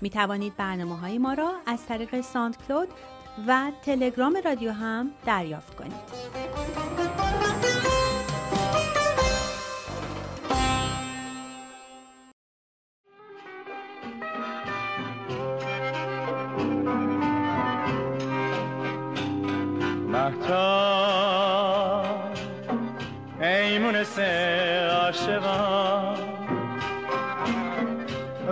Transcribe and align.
می 0.00 0.10
توانید 0.10 0.56
برنامه 0.56 0.98
های 0.98 1.18
ما 1.18 1.32
را 1.32 1.52
از 1.66 1.86
طریق 1.86 2.20
ساند 2.20 2.56
کلود 2.68 2.88
و 3.46 3.72
تلگرام 3.82 4.38
رادیو 4.44 4.72
هم 4.72 5.10
دریافت 5.26 5.74
کنید. 5.76 7.23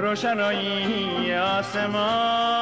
روشنایی 0.03 1.35
آسمان. 1.35 2.53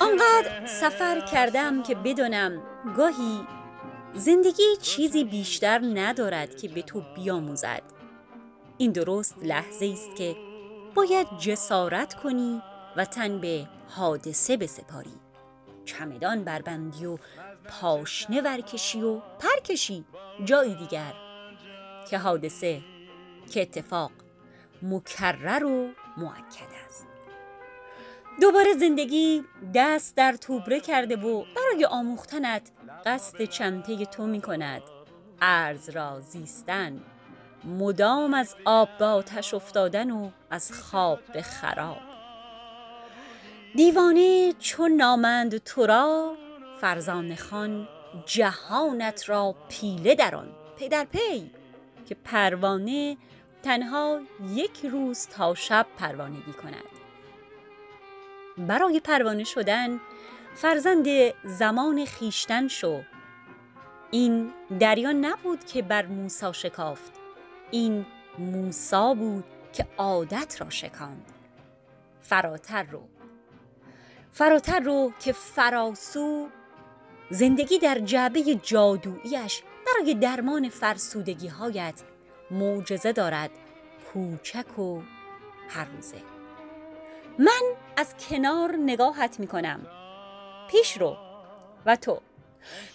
آنقدر 0.00 0.66
سفر 0.66 1.20
کردم 1.20 1.82
که 1.82 1.94
بدانم 1.94 2.62
گاهی 2.96 3.40
زندگی 4.14 4.76
چیزی 4.82 5.24
بیشتر 5.24 5.80
ندارد 5.94 6.56
که 6.56 6.68
به 6.68 6.82
تو 6.82 7.02
بیاموزد. 7.16 7.82
این 8.78 8.92
درست 8.92 9.36
لحظه 9.42 9.90
است 9.92 10.16
که 10.16 10.36
باید 10.94 11.26
جسارت 11.38 12.14
کنی 12.14 12.62
و 12.96 13.04
تن 13.04 13.38
به 13.38 13.66
حادثه 13.88 14.56
بسپاری. 14.56 15.14
چمدان 15.84 16.44
بربندی 16.44 17.06
و 17.06 17.18
پاشنه 17.68 18.42
ورکشی 18.42 19.02
و 19.02 19.20
پرکشی. 19.38 20.04
جایی 20.44 20.74
دیگر. 20.74 21.12
که 22.10 22.18
حادثه 22.18 22.80
که 23.50 23.62
اتفاق 23.62 24.10
مکرر 24.82 25.64
و 25.64 25.88
معکد 26.16 26.70
است. 26.86 27.06
دوباره 28.40 28.72
زندگی 28.72 29.44
دست 29.74 30.16
در 30.16 30.32
توبره 30.32 30.80
کرده 30.80 31.16
و 31.16 31.44
برای 31.56 31.84
آموختنت 31.84 32.70
قصد 33.06 33.44
چنته 33.44 34.04
تو 34.04 34.26
می 34.26 34.40
کند. 34.40 34.82
ارز 35.42 35.88
را 35.88 36.20
زیستن. 36.20 37.02
مدام 37.64 38.34
از 38.34 38.54
آب 38.64 38.88
به 38.98 39.04
آتش 39.04 39.54
افتادن 39.54 40.10
و 40.10 40.30
از 40.50 40.72
خواب 40.72 41.20
به 41.32 41.42
خراب. 41.42 41.98
دیوانه 43.76 44.52
چون 44.58 44.92
نامند 44.92 45.58
تو 45.58 45.86
را 45.86 46.36
فرزان 46.84 47.34
خان 47.34 47.88
جهانت 48.26 49.28
را 49.28 49.54
پیله 49.68 50.14
در 50.14 50.34
آن 50.34 50.48
پی 50.76 50.88
در 50.88 51.04
پی 51.04 51.50
که 52.06 52.14
پروانه 52.14 53.16
تنها 53.62 54.20
یک 54.48 54.86
روز 54.86 55.26
تا 55.26 55.54
شب 55.54 55.86
پروانگی 55.98 56.52
کند. 56.52 56.84
برای 58.58 59.00
پروانه 59.00 59.44
شدن 59.44 60.00
فرزند 60.54 61.06
زمان 61.44 62.04
خیشتن 62.04 62.68
شو. 62.68 63.02
این 64.10 64.52
دریا 64.80 65.12
نبود 65.12 65.64
که 65.64 65.82
بر 65.82 66.06
موسا 66.06 66.52
شکافت. 66.52 67.12
این 67.70 68.06
موسا 68.38 69.14
بود 69.14 69.44
که 69.72 69.86
عادت 69.98 70.60
را 70.60 70.70
شکاند. 70.70 71.32
فراتر 72.22 72.82
رو. 72.82 73.02
فراتر 74.32 74.80
رو 74.80 75.12
که 75.20 75.32
فراسو 75.32 76.48
زندگی 77.34 77.78
در 77.78 77.98
جعبه 77.98 78.54
جادوییش 78.54 79.62
برای 79.86 80.14
درمان 80.14 80.68
فرسودگی 80.68 81.48
هایت 81.48 82.02
معجزه 82.50 83.12
دارد 83.12 83.50
کوچک 84.12 84.78
و 84.78 85.00
هر 85.68 85.84
روزه. 85.84 86.16
من 87.38 87.62
از 87.96 88.14
کنار 88.16 88.76
نگاهت 88.76 89.40
می 89.40 89.46
کنم 89.46 89.86
پیش 90.70 90.98
رو 90.98 91.16
و 91.86 91.96
تو. 91.96 92.20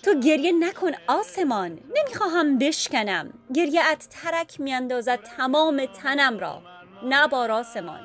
تو 0.04 0.20
گریه 0.20 0.52
نکن 0.52 0.92
آسمان. 1.08 1.80
نمی‌خواهم 1.98 2.58
بشکنم. 2.58 3.34
گریه 3.54 3.82
ات 3.92 4.08
ترک 4.10 4.60
میاندازد 4.60 5.20
تمام 5.24 5.86
تنم 5.86 6.40
را. 6.40 6.62
نبار 7.10 7.52
آسمان. 7.52 8.02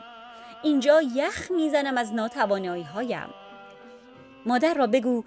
اینجا 0.63 1.03
یخ 1.03 1.51
می‌زنم 1.51 1.99
از 1.99 2.13
ناتوانایی 2.13 2.83
هایم 2.83 3.29
مادر 4.47 4.75
را 4.75 4.87
بگو 4.87 5.25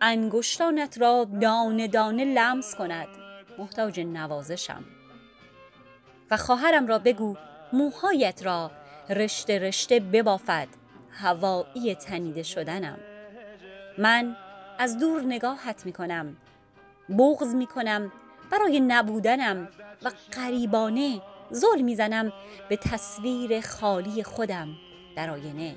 انگشتانت 0.00 0.98
را 1.00 1.26
دانه 1.40 1.88
دانه 1.88 2.24
لمس 2.24 2.74
کند. 2.74 3.08
محتاج 3.58 4.00
نوازشم. 4.00 4.84
و 6.30 6.36
خواهرم 6.36 6.86
را 6.86 6.98
بگو 6.98 7.36
موهایت 7.72 8.42
را 8.44 8.70
رشته 9.10 9.58
رشته 9.58 10.00
ببافد. 10.00 10.68
هوایی 11.10 11.94
تنیده 11.94 12.42
شدنم. 12.42 12.98
من 13.98 14.36
از 14.78 14.98
دور 14.98 15.22
نگاهت 15.22 15.86
می 15.86 15.92
کنم 15.92 16.36
بغز 17.18 17.54
می 17.54 17.66
کنم 17.66 18.12
برای 18.50 18.80
نبودنم 18.80 19.68
و 20.02 20.10
قریبانه 20.32 21.22
زل 21.50 21.80
می‌زنم 21.80 22.32
به 22.68 22.76
تصویر 22.76 23.60
خالی 23.60 24.22
خودم 24.22 24.68
در 25.16 25.30
آینه. 25.30 25.74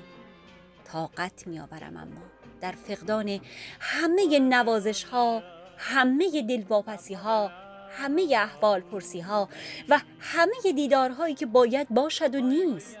طاقت 0.92 1.46
میآورم 1.46 1.96
اما. 1.96 2.29
در 2.60 2.72
فقدان 2.72 3.40
همه 3.80 4.38
نوازش 4.38 5.04
ها 5.04 5.42
همه 5.78 6.42
دلواپسی 6.42 7.14
ها 7.14 7.50
همه 7.90 8.36
احوال 8.36 8.80
پرسی 8.80 9.20
ها 9.20 9.48
و 9.88 10.00
همه 10.20 10.72
دیدارهایی 10.74 11.34
که 11.34 11.46
باید 11.46 11.88
باشد 11.88 12.34
و 12.34 12.40
نیست. 12.40 12.96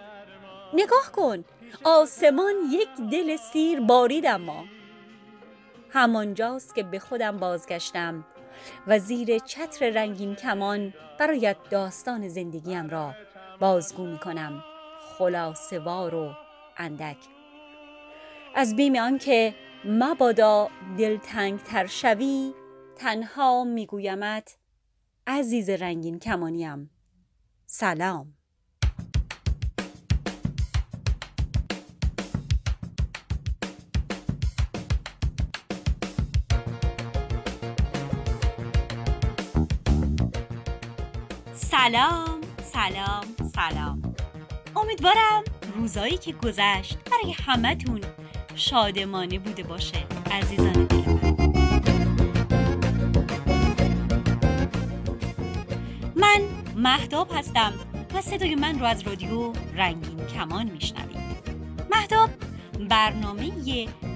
نگاه 0.74 1.12
کن 1.12 1.44
آسمان 1.84 2.54
یک 2.70 2.88
دل 3.10 3.36
سیر 3.36 3.80
بارید 3.80 4.26
اما. 4.26 4.64
همانجاست 5.90 6.74
که 6.74 6.82
به 6.82 6.98
خودم 6.98 7.36
بازگشتم 7.36 8.24
و 8.86 8.98
زیر 8.98 9.38
چتر 9.38 9.90
رنگین 9.90 10.34
کمان 10.34 10.94
برایت 11.18 11.56
داستان 11.70 12.28
زندگیم 12.28 12.88
را 12.88 13.14
بازگو 13.60 14.06
می 14.06 14.18
کنم 14.18 14.64
خلاصوار 15.18 16.14
و 16.14 16.34
اندک. 16.76 17.39
از 18.54 18.76
بیم 18.76 18.96
آنکه 18.96 19.54
مبادا 19.84 20.68
دلتنگ 20.98 21.58
تر 21.62 21.86
شوی 21.86 22.52
تنها 22.96 23.64
میگویمت 23.64 24.56
عزیز 25.26 25.70
رنگین 25.70 26.18
کمانیم. 26.18 26.90
سلام. 27.66 28.34
سلام 41.54 42.40
سلام 42.62 43.24
سلام. 43.54 44.14
امیدوارم 44.76 45.44
روزایی 45.76 46.18
که 46.18 46.32
گذشت 46.32 46.98
برای 47.10 47.32
همتون 47.32 48.00
شادمانه 48.54 49.38
بوده 49.38 49.62
باشه 49.62 50.06
عزیزان 50.30 50.72
دل. 50.72 50.96
من 56.16 56.40
من 56.40 56.40
مهداب 56.76 57.28
هستم 57.34 57.72
و 58.14 58.20
صدای 58.20 58.54
من 58.54 58.78
رو 58.78 58.86
از 58.86 59.02
رادیو 59.02 59.52
رنگین 59.74 60.26
کمان 60.26 60.70
میشنوید. 60.70 61.16
مهداب 61.90 62.30
برنامه 62.88 63.50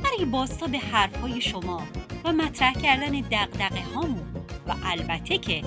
برای 0.05 0.25
باستاب 0.25 0.77
حرفهای 0.77 1.41
شما 1.41 1.83
و 2.25 2.33
مطرح 2.33 2.73
کردن 2.73 3.11
دقدقه 3.11 3.83
هامون 3.95 4.27
و 4.69 4.75
البته 4.85 5.39
که 5.39 5.63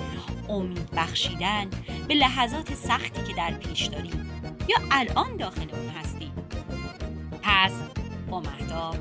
امید 0.48 0.90
بخشیدن 0.96 1.70
به 2.08 2.14
لحظات 2.14 2.74
سختی 2.74 3.22
که 3.22 3.32
در 3.32 3.50
پیش 3.50 3.86
داریم 3.86 4.30
یا 4.68 4.76
الان 4.90 5.36
داخل 5.36 5.66
اون 5.72 5.88
هستیم. 5.88 6.32
پس 7.42 7.72
با 8.30 8.40
مهداب 8.40 8.96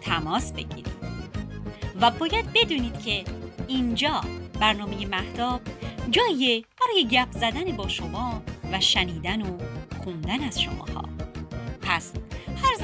تماس 0.00 0.52
بگیرید. 0.52 0.88
و 2.00 2.10
باید 2.10 2.52
بدونید 2.54 3.02
که 3.02 3.24
اینجا 3.68 4.20
برنامه 4.60 5.06
مهداب 5.06 5.60
جایی 6.10 6.66
برای 6.80 7.08
گپ 7.10 7.32
زدن 7.32 7.76
با 7.76 7.88
شما 7.88 8.42
و 8.72 8.80
شنیدن 8.80 9.42
و 9.42 9.58
خوندن 10.04 10.40
از 10.40 10.62
شماها. 10.62 11.17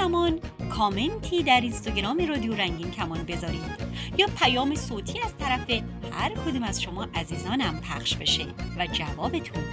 زمان 0.04 0.40
کامنتی 0.70 1.42
در 1.42 1.60
اینستاگرام 1.60 2.26
رادیو 2.28 2.54
رنگین 2.54 2.90
کمان 2.90 3.22
بذارید. 3.22 3.62
یا 4.18 4.26
پیام 4.38 4.74
صوتی 4.74 5.20
از 5.20 5.36
طرف 5.38 5.70
هر 6.12 6.30
کدوم 6.30 6.62
از 6.62 6.82
شما 6.82 7.06
عزیزانم 7.14 7.80
پخش 7.80 8.16
بشه 8.16 8.46
و 8.78 8.86
جوابتون 8.86 9.64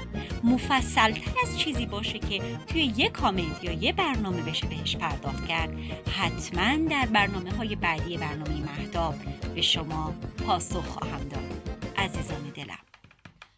مفصلتر 0.44 1.32
از 1.44 1.60
چیزی 1.60 1.86
باشه 1.86 2.20
که 2.20 2.42
توی 2.68 2.94
یه 2.98 3.10
کامنت 3.10 3.64
یا 3.64 3.72
یه 3.72 3.94
برنامه 3.94 4.42
بشه 4.42 4.68
بهش 4.68 4.96
پرداخت 4.96 5.48
کرد. 5.48 5.74
حتما 6.18 6.90
در 6.90 7.06
برنامه 7.06 7.52
های 7.52 7.76
بعدی 7.76 8.18
برنامه 8.18 8.62
مهداب 8.78 9.16
به 9.56 9.62
شما 9.62 10.14
پاسخ 10.48 10.86
خواهم 10.86 11.28
داد. 11.30 11.72
عزیزان 11.98 12.52
دلم. 12.56 12.80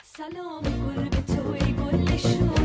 سلام 0.03 0.63
گل 0.63 1.09
به 1.09 1.21
توی 1.21 1.73
گل 1.73 2.62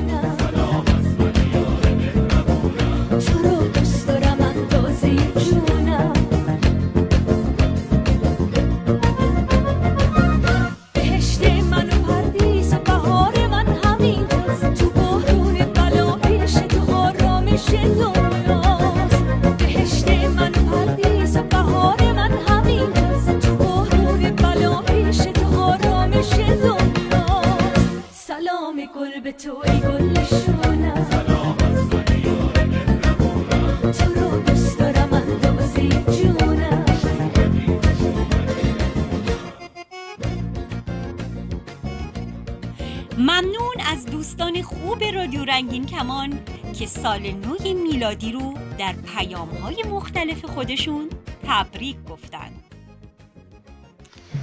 کمان 45.99 46.41
که 46.79 46.87
سال 46.87 47.21
نوی 47.21 47.75
میلادی 47.75 48.33
رو 48.33 48.59
در 48.79 48.93
پیام 48.93 49.49
های 49.49 49.83
مختلف 49.83 50.45
خودشون 50.45 51.09
تبریک 51.47 51.97
گفتن. 52.11 52.50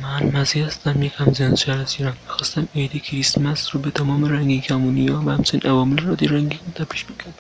من 0.02 0.24
مزی 0.24 0.62
هستم 0.62 1.04
یکم 1.04 1.34
زیاد 1.34 1.56
شهر 1.56 1.78
از 1.78 1.96
ایران. 2.00 2.18
می‌خواستم 2.24 2.68
عید 2.76 3.04
کریسمس 3.04 3.76
رو 3.76 3.82
به 3.82 3.92
تمام 3.92 4.26
رنگین 4.26 4.62
کمونی 4.62 5.08
ها 5.08 5.22
و 5.26 5.30
همچنین 5.30 5.64
عوامل 5.66 5.98
رادیو 5.98 6.32
رنگین 6.32 6.60
تبریش 6.76 7.06
بگم. 7.06 7.34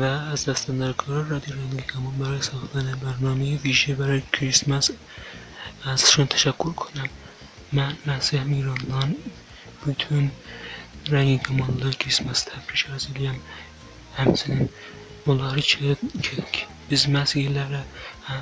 و 0.00 0.02
از 0.02 0.44
دست 0.44 0.70
در 0.70 0.92
کار 0.92 1.24
رادیو 1.24 1.54
رنگین 1.54 1.80
کمان 1.80 2.18
برای 2.18 2.42
ساختن 2.42 2.94
برنامه 3.02 3.56
ویژه 3.56 3.94
برای 3.94 4.22
کریسمس 4.32 4.90
ازشون 5.84 6.26
تشکر 6.26 6.72
کنم. 6.72 7.08
من 7.72 7.96
مسیح 8.06 8.42
ایرانان 8.46 9.16
bütün 9.86 10.30
Rəngin 11.08 11.38
komandalı 11.44 11.92
Krismas 12.02 12.40
təbrik 12.48 12.82
arz 12.94 13.06
edirəm. 13.12 13.38
Həmçinin 14.16 14.66
bunları 15.28 15.62
ki, 15.70 15.94
ki 16.26 16.66
biz 16.90 17.06
məhz 17.14 17.34
illərlə 17.44 17.80
hə, 18.28 18.36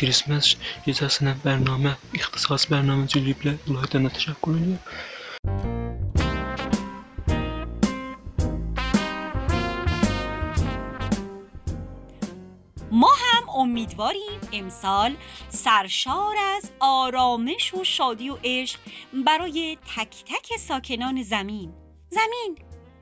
Krismas 0.00 0.50
gecəsinə 0.88 1.36
bərnamə, 1.46 1.94
ixtisas 2.20 2.66
bərnamə 2.74 3.06
cəlblə 3.16 3.58
bunlardan 3.68 4.10
da 4.10 4.16
təşəkkür 4.18 4.58
edirəm. 4.62 4.82
امیدواریم 13.66 14.40
امسال 14.52 15.16
سرشار 15.48 16.36
از 16.56 16.70
آرامش 16.80 17.74
و 17.74 17.84
شادی 17.84 18.30
و 18.30 18.38
عشق 18.44 18.80
برای 19.26 19.78
تک 19.96 20.24
تک 20.26 20.56
ساکنان 20.58 21.22
زمین. 21.22 21.72
زمین. 22.10 22.58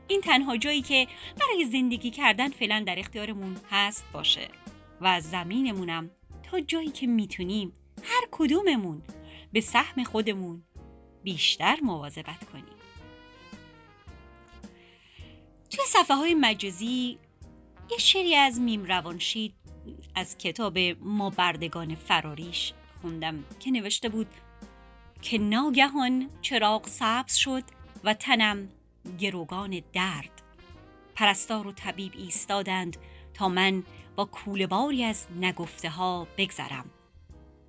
این 0.08 0.20
تنها 0.20 0.56
جایی 0.56 0.82
که 0.82 1.06
برای 1.40 1.64
زندگی 1.64 2.11
کردن 2.11 2.49
فعلا 2.49 2.84
در 2.87 2.99
اختیارمون 2.99 3.56
هست 3.70 4.05
باشه. 4.12 4.49
و 5.00 5.20
زمینمونم 5.20 6.11
تا 6.43 6.61
جایی 6.61 6.90
که 6.90 7.06
می‌تونیم 7.06 7.72
هر 8.02 8.28
کدوممون 8.31 9.02
به 9.52 9.60
سهم 9.60 10.05
خودمون 10.05 10.62
بیشتر 11.22 11.78
مواظبت 11.82 12.44
کنیم. 12.52 12.64
توی 15.70 15.84
صفحه 15.87 16.17
های 16.17 16.34
مجازی 16.34 17.19
یه 17.90 17.99
شری 17.99 18.34
از 18.34 18.60
میم 18.60 18.84
روانشید 18.84 19.55
از 20.14 20.38
کتاب 20.38 20.78
ما 21.00 21.31
بردگان 21.31 21.94
فراریش 21.94 22.72
خوندم 23.02 23.44
که 23.60 23.70
نوشته 23.70 24.08
بود 24.08 24.26
که 25.22 25.38
ناگهان 25.38 26.31
چراغ 26.42 26.86
سبز 26.86 27.34
شد 27.34 27.62
و 28.04 28.14
تنم 28.14 28.69
گروگان 29.19 29.82
درد. 29.92 30.42
پرستار 31.14 31.66
و 31.66 31.72
طبیب 31.72 32.12
ایستادند 32.16 32.96
تا 33.34 33.48
من 33.48 33.82
با 34.16 34.25
کولباری 34.25 35.04
از 35.04 35.26
نگفته 35.40 35.90
ها 35.90 36.26
بگذرم 36.38 36.91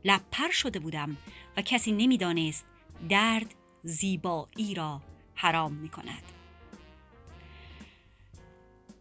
لپر 0.05 0.51
شده 0.51 0.79
بودم 0.79 1.17
و 1.57 1.61
کسی 1.61 1.91
نمی‌دانست 1.91 2.65
درد 3.09 3.55
زیبایی 3.83 4.73
را 4.75 5.01
حرام 5.35 5.73
می 5.73 5.89
کند 5.89 6.34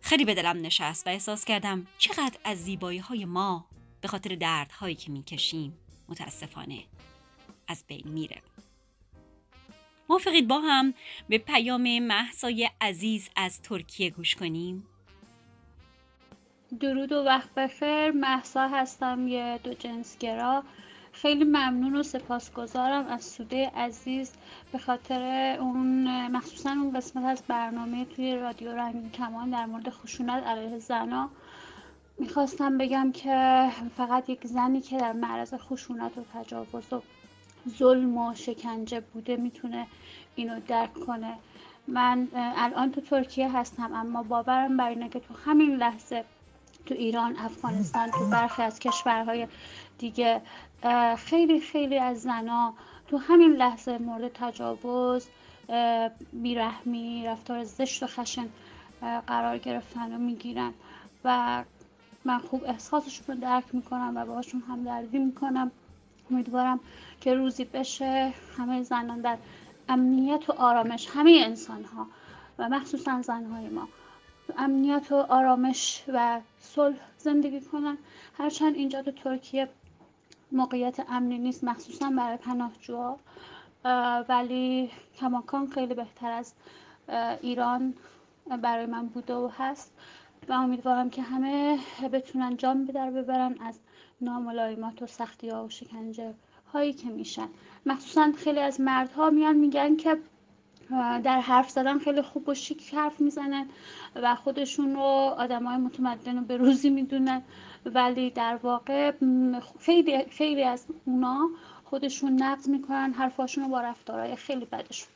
خیلی 0.04 0.24
به 0.24 0.34
دلم 0.34 0.60
نشست 0.60 1.06
و 1.06 1.10
احساس 1.10 1.44
کردم 1.44 1.86
چقدر 1.98 2.38
از 2.44 2.58
زیبایی 2.58 2.98
های 2.98 3.24
ما 3.24 3.66
به 4.00 4.08
خاطر 4.08 4.34
دردهایی 4.34 4.94
که 4.94 5.10
می‌کشیم 5.10 5.78
متاسفانه 6.08 6.84
از 7.68 7.84
بین 7.88 8.08
میره. 8.08 8.42
موافقید 10.08 10.48
با 10.48 10.60
هم 10.60 10.94
به 11.28 11.38
پیام 11.38 11.98
محسای 11.98 12.70
عزیز 12.80 13.28
از 13.36 13.62
ترکیه 13.62 14.10
گوش 14.10 14.34
کنیم؟ 14.34 14.86
درود 16.80 17.12
و 17.12 17.16
وقت 17.16 17.54
بخیر. 17.54 18.10
محسا 18.10 18.68
هستم 18.68 19.28
یه 19.28 19.60
دو 19.64 19.74
جنسگرا 19.74 20.64
خیلی 21.14 21.44
ممنون 21.44 21.96
و 21.96 22.02
سپاسگزارم 22.02 23.06
از 23.06 23.24
سوده 23.24 23.70
عزیز 23.76 24.32
به 24.72 24.78
خاطر 24.78 25.56
اون 25.60 26.26
مخصوصا 26.26 26.70
اون 26.70 26.96
قسمت 26.96 27.24
از 27.24 27.42
برنامه 27.48 28.04
توی 28.04 28.36
رادیو 28.36 28.72
رنگین 28.72 29.10
کمان 29.10 29.50
در 29.50 29.66
مورد 29.66 29.90
خشونت 29.90 30.46
علیه 30.46 30.78
زنا. 30.78 31.28
می‌خواستم 32.18 32.78
بگم 32.78 33.12
که 33.12 33.68
فقط 33.96 34.28
یک 34.28 34.46
زنی 34.46 34.80
که 34.80 34.98
در 34.98 35.12
معرض 35.12 35.54
خشونت 35.54 36.18
و 36.18 36.24
تجاوز 36.34 36.92
و 36.92 37.02
ظلم 37.68 38.18
و 38.18 38.34
شکنجه 38.34 39.00
بوده 39.00 39.36
می‌تونه 39.36 39.86
اینو 40.34 40.60
درک 40.68 40.94
کنه. 40.94 41.34
من 41.88 42.28
الان 42.34 42.92
تو 42.92 43.00
ترکیه 43.00 43.56
هستم 43.56 43.92
اما 43.94 44.22
باورم 44.22 44.76
بر 44.76 44.88
اینه 44.88 45.08
که 45.08 45.20
تو 45.20 45.34
همین 45.46 45.76
لحظه 45.76 46.24
تو 46.86 46.94
ایران 46.94 47.36
افغانستان 47.36 48.10
تو 48.10 48.26
برخی 48.26 48.62
از 48.62 48.78
کشورهای 48.78 49.48
دیگه 49.98 50.42
خیلی 51.16 51.60
خیلی 51.60 51.98
از 51.98 52.22
زنا 52.22 52.74
تو 53.08 53.16
همین 53.16 53.52
لحظه 53.52 53.98
مورد 53.98 54.32
تجاوز 54.32 55.26
بیرحمی 56.32 57.26
رفتار 57.26 57.64
زشت 57.64 58.02
و 58.02 58.06
خشن 58.06 58.48
قرار 59.26 59.58
گرفتن 59.58 60.14
و 60.14 60.18
می‌گیرن. 60.18 60.72
و 61.24 61.64
من 62.24 62.38
خوب 62.38 62.64
احساسشون 62.66 63.24
رو 63.28 63.42
درک 63.42 63.64
می‌کنم 63.72 64.12
و 64.16 64.24
باهاشون 64.24 64.62
هم 64.68 64.84
دردی 64.84 65.18
می‌کنم. 65.18 65.70
امیدوارم 66.30 66.80
که 67.20 67.34
روزی 67.34 67.64
بشه 67.64 68.34
همه 68.58 68.82
زنان 68.82 69.20
در 69.20 69.36
امنیت 69.88 70.50
و 70.50 70.52
آرامش 70.52 71.08
همه 71.14 71.42
انسان 71.44 71.84
ها 71.84 72.06
و 72.58 72.68
مخصوصا 72.68 73.22
زنهای 73.22 73.68
ما 73.68 73.88
امنیت 74.58 75.12
و 75.12 75.14
آرامش 75.14 76.04
و 76.08 76.40
صلح 76.60 76.96
زندگی 77.18 77.60
کنن. 77.60 77.98
هرچند 78.38 78.74
اینجا 78.74 79.02
تو 79.02 79.10
ترکیه 79.10 79.68
موقعیت 80.52 81.00
امنی 81.08 81.38
نیست 81.38 81.64
مخصوصا 81.64 82.10
برای 82.10 82.36
پناهجوها. 82.36 83.18
ولی 84.28 84.90
کماکان 85.16 85.66
خیلی 85.66 85.94
بهتر 85.94 86.30
از 86.30 86.54
ایران 87.42 87.94
برای 88.62 88.86
من 88.86 89.06
بوده 89.06 89.34
و 89.34 89.50
هست. 89.58 89.92
و 90.48 90.52
امیدوارم 90.52 91.10
که 91.10 91.22
همه 91.22 91.78
بتونن 92.12 92.56
جام 92.56 92.84
به 92.84 92.92
در 92.92 93.10
ببرن 93.10 93.56
از 93.60 93.78
ناملایمات 94.20 95.02
و 95.02 95.06
سختی 95.06 95.48
ها 95.48 95.64
و 95.64 95.68
شکنجه 95.68 96.34
هایی 96.72 96.92
که 96.92 97.08
میشن. 97.08 97.48
مخصوصا 97.86 98.32
خیلی 98.36 98.60
از 98.60 98.80
مردها 98.80 99.30
میان 99.30 99.56
میگن 99.56 99.96
که 99.96 100.18
در 101.24 101.40
حرف 101.40 101.70
زدن 101.70 101.98
خیلی 101.98 102.22
خوب 102.22 102.48
و 102.48 102.54
شیک 102.54 102.94
حرف 102.94 103.20
می‌زنن 103.20 103.68
و 104.14 104.34
خودشون 104.34 104.94
رو 104.94 105.00
آدم 105.38 105.64
های 105.64 105.76
متمدن 105.76 106.38
و 106.38 106.42
به 106.42 106.56
روزی 106.56 106.90
می‌دونن. 106.90 107.42
ولی 107.86 108.30
در 108.30 108.58
واقع 108.62 109.12
خیلی, 109.80 110.24
خیلی 110.24 110.64
از 110.64 110.86
اونا 111.04 111.48
خودشون 111.84 112.42
نقض 112.42 112.68
می‌کنن 112.68 113.12
حرفاشون 113.12 113.64
رو 113.64 113.70
با 113.70 113.80
رفتارهای 113.80 114.36
خیلی 114.36 114.64
بدشون. 114.64 115.08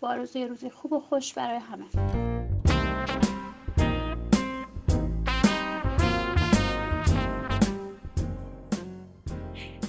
با 0.00 0.14
روزی 0.14 0.44
روزی 0.44 0.70
خوب 0.70 0.92
و 0.92 1.00
خوش 1.00 1.34
برای 1.34 1.58
همه. 1.58 1.84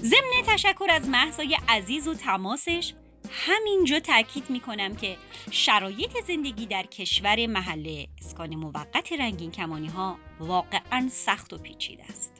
ضمن 0.03 0.43
تشکر 0.47 0.87
از 0.91 1.09
محضای 1.09 1.57
عزیز 1.69 2.07
و 2.07 2.13
تماسش 2.13 2.93
همینجا 3.31 3.99
تاکید 3.99 4.49
می‌کنم 4.49 4.95
که 4.95 5.17
شرایط 5.51 6.17
زندگی 6.27 6.65
در 6.65 6.83
کشور 6.83 7.45
محله 7.45 8.07
اسکان 8.21 8.55
موقت 8.55 9.11
رنگین 9.11 9.51
کمانی 9.51 9.87
ها 9.87 10.17
واقعا 10.39 11.09
سخت 11.11 11.53
و 11.53 11.57
پیچیده 11.57 12.03
است. 12.03 12.33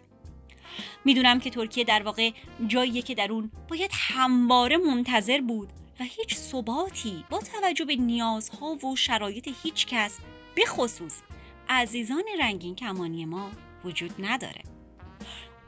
می‌دونم 1.05 1.39
که 1.39 1.50
ترکیه 1.50 1.84
در 1.84 2.03
واقع 2.03 2.31
جاییه 2.67 3.01
که 3.01 3.15
در 3.15 3.31
اون 3.31 3.51
باید 3.69 3.91
همواره 3.93 4.77
منتظر 4.77 5.41
بود 5.41 5.69
و 6.00 6.03
هیچ 6.03 6.36
ثباتی 6.36 7.25
با 7.29 7.39
توجه 7.39 7.86
به 7.86 7.96
نیازها 7.96 8.75
و 8.75 8.96
شرایط 8.96 9.50
هیچ 9.63 9.88
کس 9.88 10.19
به 10.55 10.65
خصوص 10.65 11.22
عزیزان 11.69 12.24
رنگین 12.39 12.75
کمانی 12.75 13.25
ما 13.25 13.51
وجود 13.86 14.12
نداره. 14.19 14.63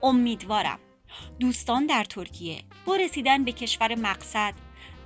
امیدوارم 0.03 0.79
دوستان 1.39 1.85
در 1.85 2.03
ترکیه 2.03 2.63
با 2.85 2.95
رسیدن 2.95 3.43
به 3.43 3.51
کشور 3.51 3.95
مقصد 3.95 4.53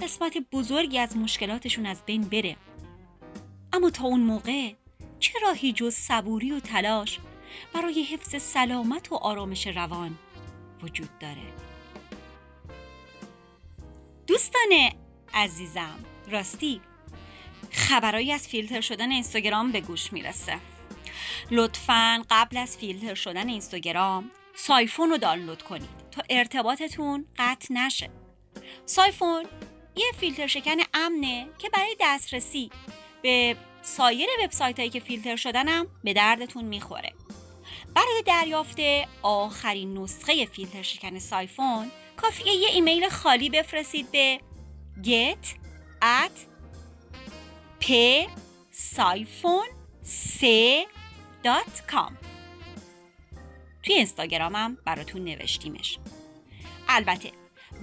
قسمت 0.02 0.38
بزرگی 0.52 1.00
از 1.00 1.18
مشکلاتشون 1.18 1.86
از 1.86 2.06
بین 2.06 2.22
بره. 2.22 2.56
اما 3.74 3.90
تا 3.90 4.04
اون 4.04 4.20
موقع 4.20 4.74
چه 5.20 5.40
راهی 5.42 5.74
جز 5.74 5.94
صبوری 5.94 6.52
و 6.52 6.60
تلاش 6.60 7.20
برای 7.74 8.04
حفظ 8.04 8.42
سلامت 8.42 9.12
و 9.12 9.16
آرامش 9.16 9.68
روان 9.68 10.18
وجود 10.84 11.20
داره؟ 11.20 11.54
دوستان 14.28 14.70
عزیزم 15.34 16.00
راستی 16.32 16.82
خبرایی 17.72 18.32
از 18.32 18.48
فیلتر 18.48 18.82
شدن 18.82 19.12
اینستاگرام 19.12 19.72
به 19.72 19.82
گوش 19.82 20.14
می‌رسه. 20.14 20.58
لطفا 21.52 22.24
قبل 22.30 22.58
از 22.58 22.78
فیلتر 22.78 23.16
شدن 23.16 23.50
اینستاگرام 23.50 24.32
Psiphon 24.56 25.10
رو 25.10 25.18
دانلود 25.18 25.62
کنید 25.62 25.90
تا 26.12 26.22
ارتباطتون 26.30 27.26
قطع 27.38 27.74
نشه. 27.74 28.10
Psiphon 28.86 29.46
یه 29.96 30.12
فیلتر 30.20 30.48
شکن 30.48 30.78
امنه 30.94 31.48
که 31.58 31.70
برای 31.70 31.96
دسترسی 32.00 32.70
به 33.22 33.56
سایر 33.82 34.30
وبسایت 34.44 34.80
هایی 34.80 34.92
که 34.92 35.00
فیلتر 35.00 35.36
شدنم 35.36 35.88
به 36.04 36.14
دردتون 36.14 36.66
می‌خوره. 36.66 37.14
برای 37.96 38.24
دریافت 38.26 38.78
آخرین 39.22 39.98
نسخه 39.98 40.46
فیلتر 40.46 40.82
شکن 40.82 41.20
Psiphon 41.20 41.92
کافیه 42.18 42.54
یه 42.54 42.70
ایمیل 42.70 43.10
خالی 43.10 43.50
بفرستید 43.50 44.12
به 44.12 44.40
get 45.04 45.48
at 46.02 46.32
p 47.82 47.94
توی 53.84 53.96
اینستاگرامم 53.96 54.78
براتون 54.86 55.24
نوشتیمش. 55.24 56.00
البته 56.88 57.32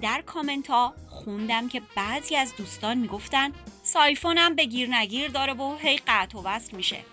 در 0.02 0.22
کامنت 0.22 0.70
ها 0.70 0.94
خوندم 1.08 1.68
که 1.68 1.82
بعضی 1.96 2.36
از 2.36 2.56
دوستان 2.56 2.98
می‌گفتن 2.98 3.52
Psiphon 3.82 4.45
م 4.45 4.54
یه 4.54 4.64
گیر 4.64 4.88
نگیر 4.88 5.28
داره 5.28 5.52
و 5.52 5.76
هی 5.76 5.96
قطع 6.06 6.38
و 6.38 6.42
وصل 6.42 6.76
میشه. 6.76 7.04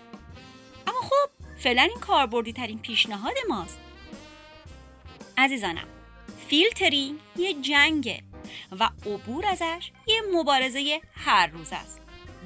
اما 0.86 1.00
خب 1.00 1.30
فعلا 1.58 1.82
این 1.82 2.00
کاربردی 2.00 2.52
ترین 2.52 2.78
پیشنهاد 2.78 3.34
ماست. 3.48 3.78
عزیزانم 5.38 5.86
فیلترینگ 6.48 7.18
یه 7.36 7.54
جنگه 7.54 8.22
و 8.80 8.90
عبور 9.06 9.46
ازش 9.46 9.90
یه 10.06 10.22
مبارزه 10.34 11.00
هر 11.14 11.46
روز 11.46 11.72
است. 11.72 12.00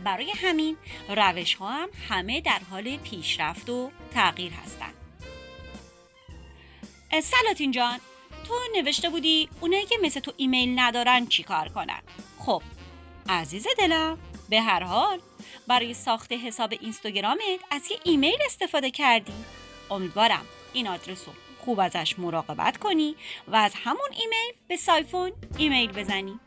برای 0.05 0.31
همین 0.31 0.77
روش 1.09 1.55
ها 1.55 1.71
هم 1.71 1.89
همه 2.09 2.41
در 2.41 2.61
حال 2.71 2.97
پیشرفت 2.97 3.71
و 3.71 3.91
تغییر 4.15 4.53
هستند 4.53 4.95
سلاتین 7.23 7.71
جان 7.71 8.01
تو 8.45 8.55
نوشته 8.77 9.11
بودی 9.11 9.49
اونایی 9.61 9.87
که 9.87 9.97
مثل 10.03 10.21
تو 10.21 10.33
ایمیل 10.37 10.79
ندارن 10.79 11.27
چی 11.27 11.43
کار 11.43 11.69
کنن. 11.69 12.01
خب 12.39 12.63
عزیز 13.29 13.67
دلم 13.79 14.19
به 14.49 14.61
هر 14.61 14.83
حال 14.83 15.21
برای 15.67 15.95
ساخت 15.95 16.33
حساب 16.33 16.73
اینستاگرامت 16.81 17.61
از 17.71 17.91
یه 17.91 17.97
ایمیل 18.05 18.39
استفاده 18.47 18.91
کردی. 18.91 19.33
امیدوارم 19.91 20.47
این 20.73 20.89
آدرس 20.89 21.29
رو 21.29 21.35
خوب 21.65 21.81
ازش 21.81 22.19
مراقبت 22.19 22.77
کنی 22.77 23.17
و 23.49 23.57
از 23.57 23.73
همون 23.85 24.09
ایمیل 24.11 24.53
به 24.69 24.77
سایفون 24.77 25.33
ایمیل 25.59 25.93
بزنی. 25.93 26.41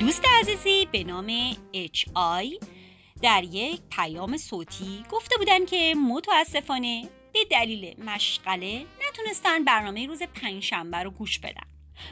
دوست 0.00 0.24
عزیزی 0.40 0.88
به 0.92 1.04
نام 1.04 1.52
HI 1.74 2.64
در 3.22 3.44
یک 3.44 3.80
پیام 3.90 4.36
صوتی 4.36 5.04
گفته 5.10 5.36
بودن 5.36 5.66
که 5.66 5.94
متاسفانه 6.08 7.08
به 7.38 7.44
دلیل 7.50 8.04
مشغله 8.04 8.86
نتونستن 9.08 9.64
برنامه 9.64 10.06
روز 10.06 10.22
پنجشنبه 10.22 10.96
رو 10.96 11.10
گوش 11.10 11.38
بدن 11.38 11.66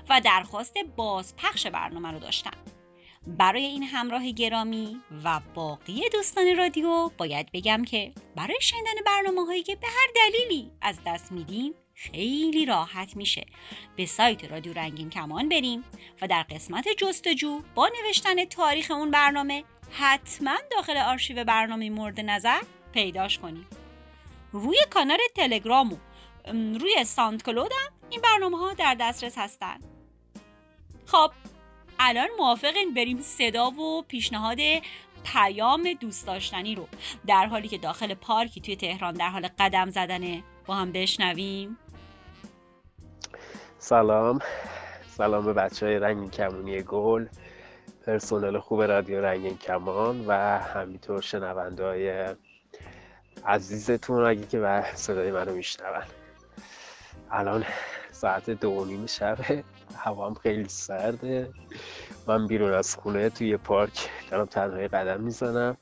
و 0.08 0.20
درخواست 0.24 0.74
بازپخش 0.96 1.66
برنامه 1.66 2.10
رو 2.10 2.18
داشتن. 2.18 2.50
برای 3.26 3.64
این 3.64 3.82
همراه 3.82 4.30
گرامی 4.30 5.00
و 5.24 5.40
باقی 5.54 6.08
دوستان 6.12 6.56
رادیو 6.56 7.10
باید 7.18 7.52
بگم 7.52 7.84
که 7.84 8.12
برای 8.36 8.58
شنیدن 8.60 9.02
برنامه 9.06 9.46
هایی 9.46 9.62
که 9.62 9.76
به 9.76 9.86
هر 9.86 10.08
دلیلی 10.14 10.70
از 10.80 10.98
دست 11.06 11.32
میدیم 11.32 11.74
خیلی 11.94 12.66
راحت 12.66 13.16
میشه. 13.16 13.46
به 13.96 14.06
سایت 14.06 14.44
رادیو 14.44 14.72
رنگین 14.72 15.10
کمان 15.10 15.48
بریم 15.48 15.84
و 16.22 16.26
در 16.26 16.42
قسمت 16.42 16.88
جستجو 16.98 17.62
با 17.74 17.90
نوشتن 18.02 18.44
تاریخ 18.44 18.90
اون 18.90 19.10
برنامه 19.10 19.64
حتما 19.90 20.56
داخل 20.70 20.96
آرشیو 20.96 21.44
برنامه 21.44 21.90
مورد 21.90 22.20
نظر 22.20 22.60
پیداش 22.92 23.38
کنیم. 23.38 23.66
روی 24.60 24.76
کانال 24.90 25.18
تلگرام 25.34 25.92
و 25.92 25.96
روی 26.52 27.04
ساند 27.04 27.42
کلود 27.42 27.72
هم 27.72 27.92
این 28.10 28.20
برنامه 28.20 28.58
ها 28.58 28.72
در 28.72 28.96
دسترس 29.00 29.38
هستن. 29.38 29.80
خب 31.06 31.30
الان 31.98 32.28
موافقین 32.38 32.94
بریم 32.94 33.20
صدا 33.20 33.70
و 33.70 34.02
پیشنهاد 34.02 34.58
پیام 35.24 35.92
دوست 36.00 36.26
داشتنی 36.26 36.74
رو. 36.74 36.88
در 37.26 37.46
حالی 37.46 37.68
که 37.68 37.78
داخل 37.78 38.14
پارکی 38.14 38.60
توی 38.60 38.76
تهران 38.76 39.14
در 39.14 39.28
حال 39.28 39.48
قدم 39.58 39.90
زدنه 39.90 40.42
با 40.66 40.74
هم 40.74 40.92
بشنویم. 40.92 41.78
سلام. 43.78 44.38
سلام 45.08 45.44
به 45.44 45.52
بچه 45.52 45.86
های 45.86 45.98
رنگین 45.98 46.30
کمونی 46.30 46.82
گل. 46.82 47.26
پرسنل 48.06 48.58
خوب 48.58 48.82
رادیو 48.82 49.20
رنگین 49.20 49.58
کمان 49.58 50.26
و 50.26 50.32
همینطور 50.58 51.20
شنونده 51.20 51.84
های 51.84 52.34
عزیزتون 53.44 54.24
اگه 54.24 54.46
که 54.46 54.58
به 54.58 54.84
صدای 54.94 55.30
منو 55.30 55.52
میشنون. 55.52 56.02
الان 57.30 57.64
ساعت 58.10 58.50
دو 58.50 58.84
نیم 58.84 59.06
شبه 59.06 59.64
هوا 59.96 60.26
هم 60.26 60.34
خیلی 60.34 60.68
سرده. 60.68 61.50
من 62.26 62.46
بیرون 62.46 62.72
از 62.72 62.96
خونه 62.96 63.30
توی 63.30 63.56
پارک 63.56 64.10
دارم 64.30 64.44
تنهایی 64.44 64.88
قدم 64.88 65.20
می‌زنم. 65.20 65.76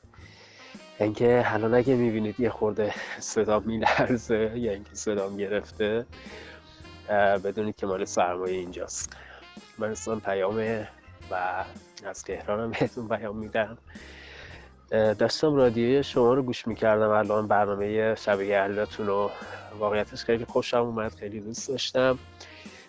اینکه 1.00 1.42
الان 1.46 1.74
اگه 1.74 1.94
می‌بینید 1.94 2.40
یه 2.40 2.50
خورده 2.50 2.94
صدا 3.18 3.60
میلرزه 3.60 4.52
یا 4.54 4.72
اینکه 4.72 4.94
صدام 4.94 5.36
گرفته 5.36 6.06
بدونید 7.44 7.76
که 7.76 7.86
مال 7.86 8.04
سرمایه 8.04 8.58
اینجاست. 8.58 9.16
من 9.78 9.90
اصلا 9.90 10.16
پیامه 10.16 10.88
و 11.30 11.64
از 12.04 12.22
تهرانم 12.22 12.70
بهتون 12.70 13.08
پیام 13.08 13.36
میدم. 13.36 13.78
داشتم 14.90 15.54
رادیوی 15.54 16.02
شما 16.02 16.34
رو 16.34 16.42
گوش 16.42 16.66
می‌کردم. 16.66 17.10
الان 17.10 17.46
برنامه 17.46 18.14
شب 18.14 18.42
گردتون 18.42 19.06
رو 19.06 19.30
واقعیتش 19.78 20.24
خیلی 20.24 20.44
خوشم 20.44 20.82
اومد 20.82 21.14
خیلی 21.14 21.40
دوست 21.40 21.68
داشتم. 21.68 22.18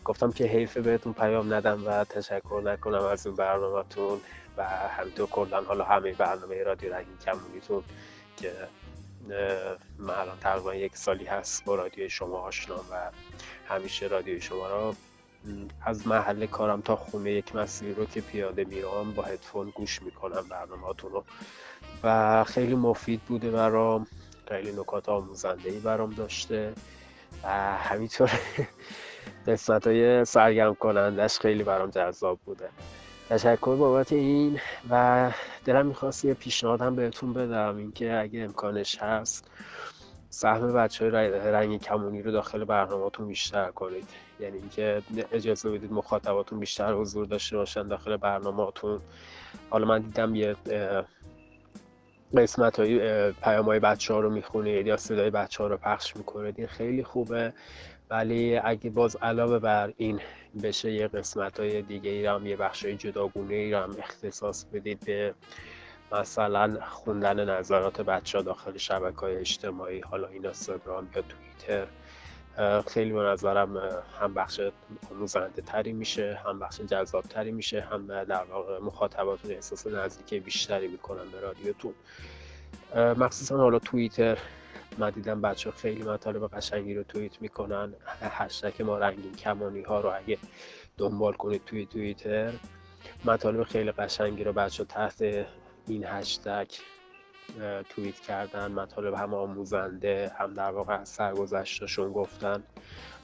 گفتم 0.05 0.31
که 0.31 0.43
حیفه 0.43 0.81
بهتون 0.81 1.13
پیام 1.13 1.53
ندم 1.53 1.87
و 1.87 2.03
تشکر 2.03 2.61
نکنم 2.65 3.03
از 3.03 3.25
این 3.25 3.35
برنامهتون 3.35 4.21
و 4.57 4.63
همینطور 4.67 5.27
کلا 5.29 5.61
حالا 5.61 5.83
همه 5.83 6.13
برنامه 6.13 6.63
رادیو 6.63 6.93
رنگین 6.93 7.17
کمونیتون 7.25 7.83
که 8.37 8.51
من 9.97 10.13
الان 10.13 10.39
تقریبا 10.41 10.75
یک 10.75 10.97
سالی 10.97 11.25
هست 11.25 11.65
با 11.65 11.75
رادیو 11.75 12.09
شما 12.09 12.37
آشنام 12.37 12.85
و 12.91 13.11
همیشه 13.67 14.07
رادیو 14.07 14.39
شما 14.39 14.67
رو 14.67 14.95
از 15.81 16.07
محل 16.07 16.45
کارم 16.45 16.81
تا 16.81 16.95
خونه 16.95 17.31
یک 17.31 17.55
مسیر 17.55 17.95
رو 17.95 18.05
که 18.05 18.21
پیاده 18.21 18.63
میرم 18.63 19.13
با 19.15 19.23
هدفون 19.23 19.69
گوش 19.69 20.01
می‌کنم 20.01 20.45
برنامهاتون 20.49 21.11
رو 21.11 21.23
و 22.05 22.43
خیلی 22.43 22.75
مفید 22.75 23.21
بوده 23.21 23.51
برام. 23.51 24.07
خیلی 24.47 24.71
نکات 24.71 25.09
آموزنده 25.09 25.69
ای 25.69 25.79
برام 25.79 26.13
داشته. 26.13 26.73
و 27.43 27.47
همینطور 27.77 28.31
قسمت 29.47 29.87
های 29.87 30.25
سرگرم 30.25 30.75
کنندش 30.75 31.39
خیلی 31.39 31.63
برام 31.63 31.89
جذاب 31.89 32.39
بوده. 32.45 32.69
تشکر 33.29 33.75
بابت 33.75 34.13
این 34.13 34.59
و 34.89 35.31
دلم 35.65 35.85
می‌خواست 35.85 36.25
یه 36.25 36.33
پیشنهاد 36.33 36.81
هم 36.81 36.95
بهتون 36.95 37.33
بدم. 37.33 37.77
اینکه 37.77 38.19
اگه 38.19 38.41
امکانش 38.41 38.97
هست 39.01 39.47
سهم 40.29 40.73
بچه 40.73 41.05
های 41.05 41.29
رنگ 41.29 41.81
کمونی 41.81 42.21
رو 42.21 42.31
داخل 42.31 42.63
برنامهاتون 42.63 43.27
بیشتر 43.27 43.71
کنید. 43.71 44.09
یعنی 44.39 44.57
اینکه 44.57 45.01
اجازه 45.31 45.69
بدید 45.69 45.91
مخاطباتون 45.91 46.59
بیشتر 46.59 46.93
حضور 46.93 47.25
داشته 47.25 47.57
باشن 47.57 47.87
داخل 47.87 48.17
برنامهاتون 48.17 49.01
حالا 49.69 49.85
من 49.85 50.01
دیدم 50.01 50.35
یه 50.35 50.55
قسمت 52.37 52.79
های 52.79 53.31
پیام 53.31 53.65
های 53.65 53.79
بچه 53.79 54.13
ها 54.13 54.19
رو 54.19 54.29
می‌خونید 54.29 54.87
یا 54.87 54.97
صدای 54.97 55.29
بچه 55.29 55.63
ها 55.63 55.69
رو 55.69 55.77
پخش 55.77 56.17
می‌کنید 56.17 56.55
این 56.57 56.67
خیلی 56.67 57.03
خوبه. 57.03 57.53
ولی 58.09 58.57
اگه 58.57 58.89
باز 58.89 59.15
علاوه 59.15 59.59
بر 59.59 59.93
این 59.97 60.21
بشه 60.63 60.91
یه 60.91 61.07
قسمت 61.07 61.59
های 61.59 61.81
دیگه 61.81 62.11
ای 62.11 62.25
هم 62.25 62.47
یه 62.47 62.55
بخش 62.55 62.85
های 62.85 62.95
جداگونه 62.95 63.55
ای 63.55 63.73
هم 63.73 63.95
اختصاص 63.99 64.65
بدید 64.65 64.99
به 65.05 65.33
مثلا 66.11 66.77
خوندن 66.89 67.49
نظرات 67.49 68.01
بچه 68.01 68.37
ها 68.37 68.43
داخل 68.43 68.77
شبکه 68.77 69.19
های 69.19 69.35
اجتماعی 69.35 69.99
حالا 69.99 70.27
این 70.27 70.45
اینستاگرام 70.45 71.09
یا 71.15 71.21
توییتر. 71.21 71.87
خیلی 72.87 73.11
به 73.11 73.19
نظرم 73.19 73.77
هم 74.19 74.33
بخش 74.33 74.61
آموزنده 75.11 75.61
تری 75.61 75.93
میشه 75.93 76.39
هم 76.45 76.59
بخش 76.59 76.81
جذاب 76.81 77.23
تری 77.23 77.51
میشه 77.51 77.81
هم 77.81 78.23
در 78.23 78.43
واقع 78.43 78.79
مخاطباتون 78.79 79.51
احساس 79.51 79.87
نزدیکی 79.87 80.39
بیشتری 80.39 80.87
می‌کنن 80.87 81.29
به 81.31 81.39
رادیوتون. 81.39 81.93
مخصوصا 82.95 83.57
حالا 83.57 83.79
توییتر 83.79 84.37
من 84.97 85.09
دیدم 85.09 85.41
بچه 85.41 85.71
خیلی 85.71 86.03
مطالب 86.03 86.47
قشنگی 86.47 86.95
رو 86.95 87.03
توییت 87.03 87.41
می‌کنن. 87.41 87.93
هشتک 88.21 88.81
ما 88.81 88.97
رنگین 88.97 89.35
کمانی 89.35 89.81
ها 89.81 89.99
رو 89.99 90.11
اگه 90.15 90.37
دنبال 90.97 91.33
کنید 91.33 91.61
توی 91.65 91.85
توییتر 91.85 92.53
مطالب 93.25 93.63
خیلی 93.63 93.91
قشنگی 93.91 94.43
رو 94.43 94.53
بچه 94.53 94.85
تحت 94.85 95.45
این 95.87 96.05
هشتگ 96.05 96.67
توییت 97.89 98.19
کردن 98.19 98.71
مطالب 98.71 99.13
هم 99.13 99.33
آموزنده 99.33 100.31
هم 100.39 100.53
در 100.53 100.71
واقع 100.71 100.99
از 100.99 101.09
سرگذشتشون 101.09 102.13
گفتن 102.13 102.63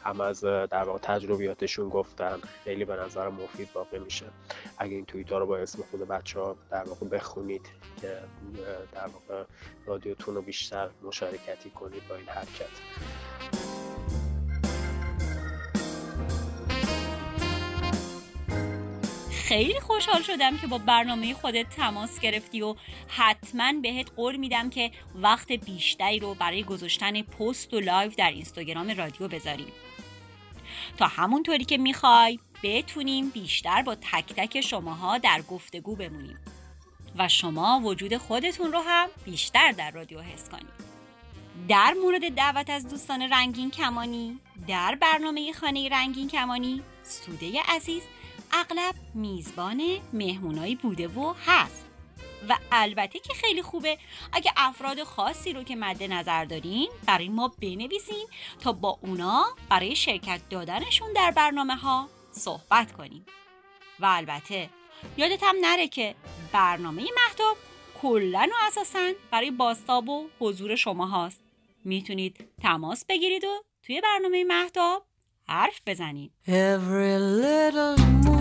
هم 0.04 0.22
از 0.22 0.44
در 0.44 0.84
واقع 0.84 1.00
تجربیاتشون 1.00 1.90
گفتن. 1.90 2.40
خیلی 2.64 2.86
به 2.86 2.96
نظر 2.96 3.30
مفید 3.30 3.70
واقع 3.74 4.00
میشه. 4.00 4.26
اگه 4.78 4.96
این 4.96 5.06
توییت 5.06 5.32
ها 5.32 5.38
رو 5.38 5.46
با 5.46 5.58
اسم 5.58 5.84
خود 5.92 6.08
بچه 6.08 6.40
ها 6.40 6.56
در 6.72 6.84
واقع 6.84 7.08
بخونید 7.08 7.70
که 8.02 8.18
در 8.94 9.08
واقع 9.08 9.44
رادیوتون 9.86 10.36
رو 10.36 10.42
بیشتر 10.42 10.90
مشارکتی 11.04 11.70
کنید 11.70 12.08
با 12.10 12.16
این 12.16 12.28
حرکت. 12.28 13.91
خیلی 19.52 19.80
خوشحال 19.80 20.22
شدم 20.22 20.58
که 20.58 20.68
با 20.68 20.78
برنامه 20.78 21.34
خودت 21.34 21.70
تماس 21.70 22.20
گرفتی 22.20 22.62
و 22.62 22.76
حتما 23.08 23.74
بهت 23.82 24.12
قول 24.16 24.36
میدم 24.36 24.70
که 24.70 24.92
وقت 25.16 25.52
بیشتری 25.52 26.20
رو 26.20 26.34
برای 26.34 26.64
گذاشتن 26.64 27.22
پست 27.22 27.74
و 27.74 27.80
live 27.80 28.12
در 28.18 28.32
اینستاگرام 28.32 28.90
رادیو 28.90 29.28
بذاریم. 29.28 29.72
تا 30.98 31.08
همونطوری 31.08 31.66
که 31.66 31.78
می‌خوای 31.78 32.40
بتونیم 32.64 33.30
بیشتر 33.30 33.82
با 33.82 33.96
تک 33.96 34.34
تک 34.34 34.62
شماها 34.62 35.18
در 35.18 35.42
گفتگو 35.42 35.96
بمونیم 35.96 36.40
و 37.18 37.28
شما 37.28 37.82
وجود 37.84 38.18
خودتون 38.18 38.72
رو 38.72 38.80
هم 38.80 39.08
بیشتر 39.26 39.72
در 39.72 39.92
رادیو 39.92 40.22
حس 40.22 40.50
کنید. 40.50 40.92
در 41.68 41.94
مورد 42.04 42.36
دعوت 42.36 42.70
از 42.70 42.88
دوستان 42.88 43.22
رنگین 43.22 43.72
کمانی 43.72 44.40
در 44.68 44.96
برنامه 44.96 45.54
خانه 45.54 45.90
رنگین 45.90 46.28
کمانی 46.28 46.82
سوده 47.04 47.62
عزیز 47.68 48.02
اغلب 48.54 48.96
میزبان 49.14 49.82
مهمونایی 50.14 50.76
بوده 50.76 51.08
و 51.08 51.34
هست. 51.46 51.88
و 52.50 52.58
البته 52.72 53.20
که 53.20 53.34
خیلی 53.34 53.62
خوبه. 53.62 53.98
اگه 54.34 54.52
افراد 54.58 55.04
خاصی 55.04 55.54
رو 55.54 55.64
که 55.64 55.76
مد 55.76 56.04
نظر 56.04 56.46
دارین 56.46 56.90
برای 57.08 57.30
ما 57.30 57.48
بنویسین 57.62 58.28
تا 58.60 58.72
با 58.72 59.00
اونا 59.02 59.46
برای 59.70 59.96
شرکت 59.96 60.42
دادنشون 60.50 61.14
در 61.14 61.32
برنامه 61.32 61.76
ها 61.76 62.10
صحبت 62.32 62.92
کنیم. 62.92 63.26
و 64.00 64.06
البته 64.06 64.70
یادت 65.18 65.44
هم 65.44 65.56
نره 65.62 65.88
که 65.88 66.16
برنامه 66.52 67.02
مهتاب 67.02 67.58
کلا 68.02 68.48
و 68.52 68.68
اساسا 68.68 69.12
برای 69.32 69.52
باستاب 69.52 70.10
و 70.10 70.30
حضور 70.40 70.76
شما 70.76 71.06
هاست. 71.06 71.42
می‌تونید 71.86 72.48
تماس 72.62 73.06
بگیرید 73.06 73.44
و 73.44 73.64
توی 73.84 74.02
برنامه 74.02 74.44
مهتاب 74.44 75.06
حرف 75.48 75.82
بزنید. 75.86 76.32
Every 76.48 77.18
little 77.42 78.41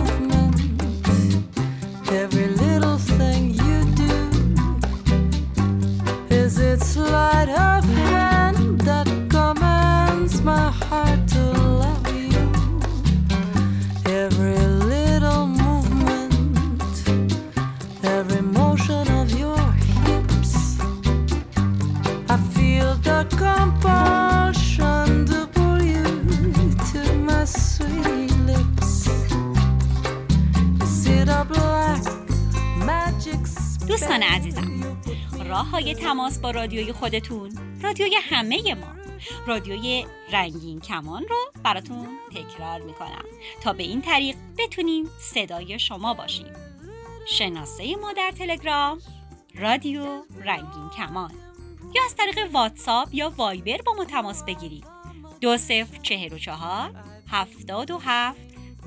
every 2.12 2.48
little 2.48 2.98
thing 2.98 3.54
you 3.54 3.84
do 3.94 4.30
is 6.28 6.58
its 6.58 6.86
sleight 6.86 7.48
of 7.48 7.84
hand 7.84 8.80
that 8.80 9.06
commands 9.28 10.42
my 10.42 10.70
heart 10.70 11.28
to 11.28 11.42
love 11.82 12.08
you. 12.12 12.50
Every 14.06 14.58
little 14.58 15.46
movement, 15.46 16.92
every 18.02 18.42
motion 18.42 19.08
of 19.12 19.30
your 19.38 19.60
hips, 20.04 20.80
I 22.28 22.36
feel 22.54 22.94
the 22.96 23.24
compulsion 23.30 23.79
دوستان 34.00 34.22
عزیزم 34.22 34.96
راه 35.44 35.66
های 35.66 35.94
تماس 35.94 36.38
با 36.38 36.50
رادیوی 36.50 36.92
خودتون 36.92 37.78
رادیوی 37.82 38.16
همه 38.22 38.74
ما. 38.74 38.86
رادیوی 39.46 40.06
رنگین 40.32 40.80
کمان 40.80 41.22
رو 41.28 41.36
براتون 41.62 42.08
تکرار 42.30 42.80
می‌کنم. 42.80 43.24
تا 43.62 43.72
به 43.72 43.82
این 43.82 44.02
طریق 44.02 44.36
بتونیم 44.58 45.10
صدای 45.18 45.78
شما 45.78 46.14
باشیم. 46.14 46.52
شناسه 47.28 47.96
ما 47.96 48.12
در 48.12 48.32
تلگرام 48.38 48.98
رادیو 49.54 50.22
رنگین 50.44 50.90
کمان. 50.96 51.32
یا 51.94 52.02
از 52.04 52.16
طریق 52.16 52.38
واتساپ 52.52 53.08
یا 53.12 53.32
وایبر 53.36 53.82
با 53.86 53.92
ما 53.92 54.04
تماس 54.04 54.44
بگیرید. 54.44 54.84
دو 55.40 55.56
صفر 55.56 55.98
چهر 56.02 56.34
و 56.34 56.38
چهار 56.38 56.90
هفتاد 57.28 57.90
و 57.90 57.98
هفت 57.98 58.40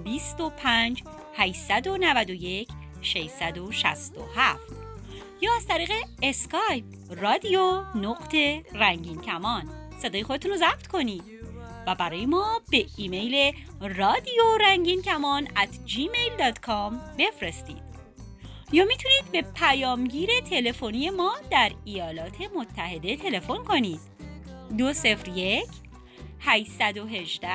بیست 0.03 0.41
و 0.41 0.49
پنج 0.49 1.03
هشتصد 1.35 1.87
و 1.87 1.97
نود 1.97 2.29
و 2.29 2.33
یک 2.33 2.67
ششصد 3.01 3.57
و 3.57 3.71
شصت 3.71 4.17
و 4.17 4.21
هفت. 4.35 4.82
یا 5.43 5.55
از 5.55 5.67
طریق 5.67 5.91
اسکایپ 6.21 6.85
رادیو 7.09 7.83
نقطه 7.95 8.63
رنگین 8.73 9.21
کمان. 9.21 9.69
صدای 10.01 10.23
خودتون 10.23 10.51
رو 10.51 10.57
ضبط 10.57 10.87
کنید. 10.87 11.23
و 11.87 11.95
برای 11.95 12.25
ما 12.25 12.61
به 12.71 12.85
ایمیل 12.97 13.53
رادیو 13.81 14.43
رنگین 14.61 15.01
کمان 15.01 15.45
at 15.45 15.89
gmail.com 15.89 16.93
بفرستید. 17.17 17.83
یا 18.71 18.85
می‌تونید 18.85 19.31
به 19.31 19.41
پیامگیر 19.41 20.29
تلفنی 20.49 21.09
ما 21.09 21.33
در 21.51 21.71
ایالات 21.85 22.41
متحده 22.55 23.17
تلفن 23.17 23.63
کنید. 23.63 23.99
دو 24.77 24.93
صفر 24.93 25.27
یک 25.27 25.69
818 26.39 27.49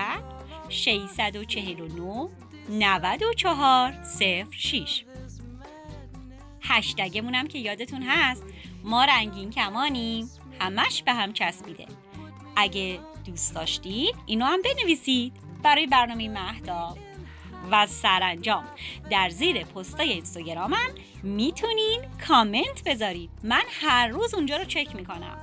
649 0.68 2.28
94 2.70 3.94
06 4.50 5.04
هشتگمون 6.68 7.34
هم 7.34 7.46
که 7.46 7.58
یادتون 7.58 8.02
هست 8.02 8.44
ما 8.84 9.04
رنگین 9.04 9.50
کمانیم 9.50 10.30
همش 10.60 11.02
به 11.02 11.12
هم 11.12 11.32
چسبیده 11.32 11.86
اگه 12.56 13.00
دوست 13.24 13.54
داشتید 13.54 14.14
اینو 14.26 14.44
هم 14.44 14.62
بنویسید. 14.62 15.32
برای 15.62 15.86
برنامه 15.86 16.28
مهداب 16.28 16.98
و 17.70 17.86
سرانجام 17.86 18.64
در 19.10 19.30
زیر 19.30 19.64
پستای 19.64 20.12
اینستاگرامم 20.12 20.94
می‌تونین 21.22 22.00
کامنت 22.28 22.82
بذارید. 22.86 23.30
من 23.42 23.62
هر 23.80 24.08
روز 24.08 24.34
اونجا 24.34 24.56
رو 24.56 24.64
چک 24.64 24.96
می‌کنم. 24.96 25.38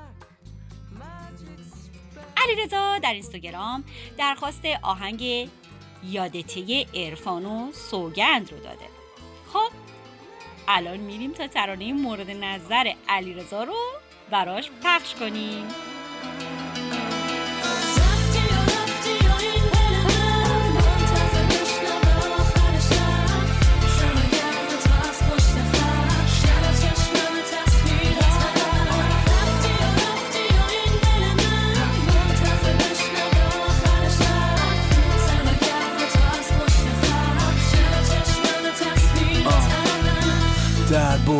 علیرضا 2.37 2.97
در 2.97 3.13
اینستاگرام 3.13 3.83
درخواست 4.17 4.65
آهنگ 4.81 5.49
یادته 6.03 6.85
عرفان 6.93 7.45
و 7.45 7.71
سوگند 7.71 8.51
رو 8.51 8.59
داده. 8.59 8.85
خب 9.53 9.84
الان 10.67 10.97
میریم 10.97 11.31
تا 11.31 11.47
ترانه 11.47 11.93
مورد 11.93 12.31
نظر 12.31 12.93
علیرضا 13.09 13.63
رو 13.63 13.75
براش 14.31 14.71
پخش 14.83 15.15
کنیم. 15.15 15.67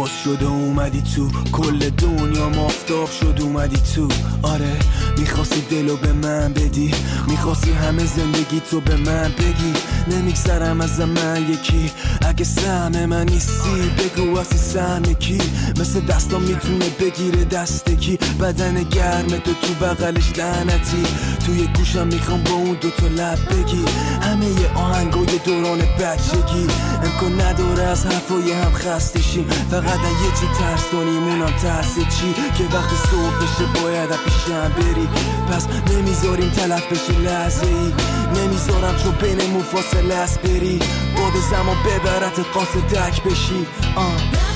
باز 0.06 0.24
شد 0.24 0.44
و 0.44 0.48
اومدی 0.48 1.02
تو 1.02 1.30
کل 1.52 1.90
دنیا 1.90 2.50
مافتاب 2.50 3.10
شد 3.12 3.42
اومدی 3.42 3.78
تو. 3.96 4.08
آره 4.44 4.80
می‌خواستی 5.18 5.62
دلو 5.62 5.98
به 5.98 6.14
من 6.14 6.54
بدی؟ 6.54 6.92
می‌خواستی 7.28 7.72
همه 7.72 8.06
زندگی 8.06 8.62
تو 8.72 8.80
به 8.82 8.96
من 8.96 9.32
بگی؟ 9.38 9.74
نمیگذرم 10.08 10.82
از 10.82 11.00
من 11.00 11.50
یکی. 11.50 11.92
اگه 12.28 12.44
سهم 12.46 13.06
من 13.06 13.26
نیستی 13.26 13.92
بگو 13.98 14.40
اصی 14.40 14.58
سهم 14.58 15.04
کی. 15.14 15.38
مثل 15.80 16.00
دستام 16.00 16.42
می‌تونه 16.42 16.90
بگیره 17.00 17.44
دست 17.46 17.90
کی 17.90 18.18
بدن 18.42 18.84
گرم 18.84 19.28
تو 19.28 19.54
تو 19.54 19.74
بغلش 19.86 20.38
لعنتی. 20.38 21.04
توی 21.46 21.68
گوشم 21.76 22.08
می‌خوام 22.08 22.44
با 22.44 22.52
اون 22.52 22.78
دوتا 22.82 23.08
لب 23.08 23.40
بگی. 23.50 23.86
همه 24.22 24.46
ی 24.46 24.66
آهنگای 24.76 25.40
دوران 25.46 25.80
بچگی. 25.80 26.68
امکان 27.04 27.42
نداره 27.42 27.84
از 27.84 28.06
حرفای 28.06 28.52
هم 28.52 28.72
خسته 28.74 29.22
شیم. 29.22 29.46
فقط 29.72 29.86
یه 29.86 30.32
چی 30.40 30.48
ترس 30.60 30.92
داریم 30.92 31.24
اونم 31.24 31.54
ترس 31.62 31.96
چی؟ 31.96 32.34
که 32.58 32.64
وقتی 32.64 32.96
صبح 33.12 33.36
بشه 33.38 33.82
باید 33.82 34.10
پیشم 34.10 34.70
بری. 34.78 35.05
پس 35.52 35.68
نمی‌ذاریم 35.92 36.50
تلف 36.50 36.92
بشه 36.92 37.20
لحظه 37.20 37.68
ای 37.68 37.94
نمی‌ذارم 38.42 38.96
چون 39.04 39.12
بینمون 39.12 39.64
فاصله 39.64 40.14
است 40.16 40.42
بری. 40.42 40.80
باد 41.18 41.34
زمان 41.52 41.78
ببرت 41.86 42.40
قاصدک 42.54 43.24
بشی. 43.24 43.66
آه. 43.96 44.55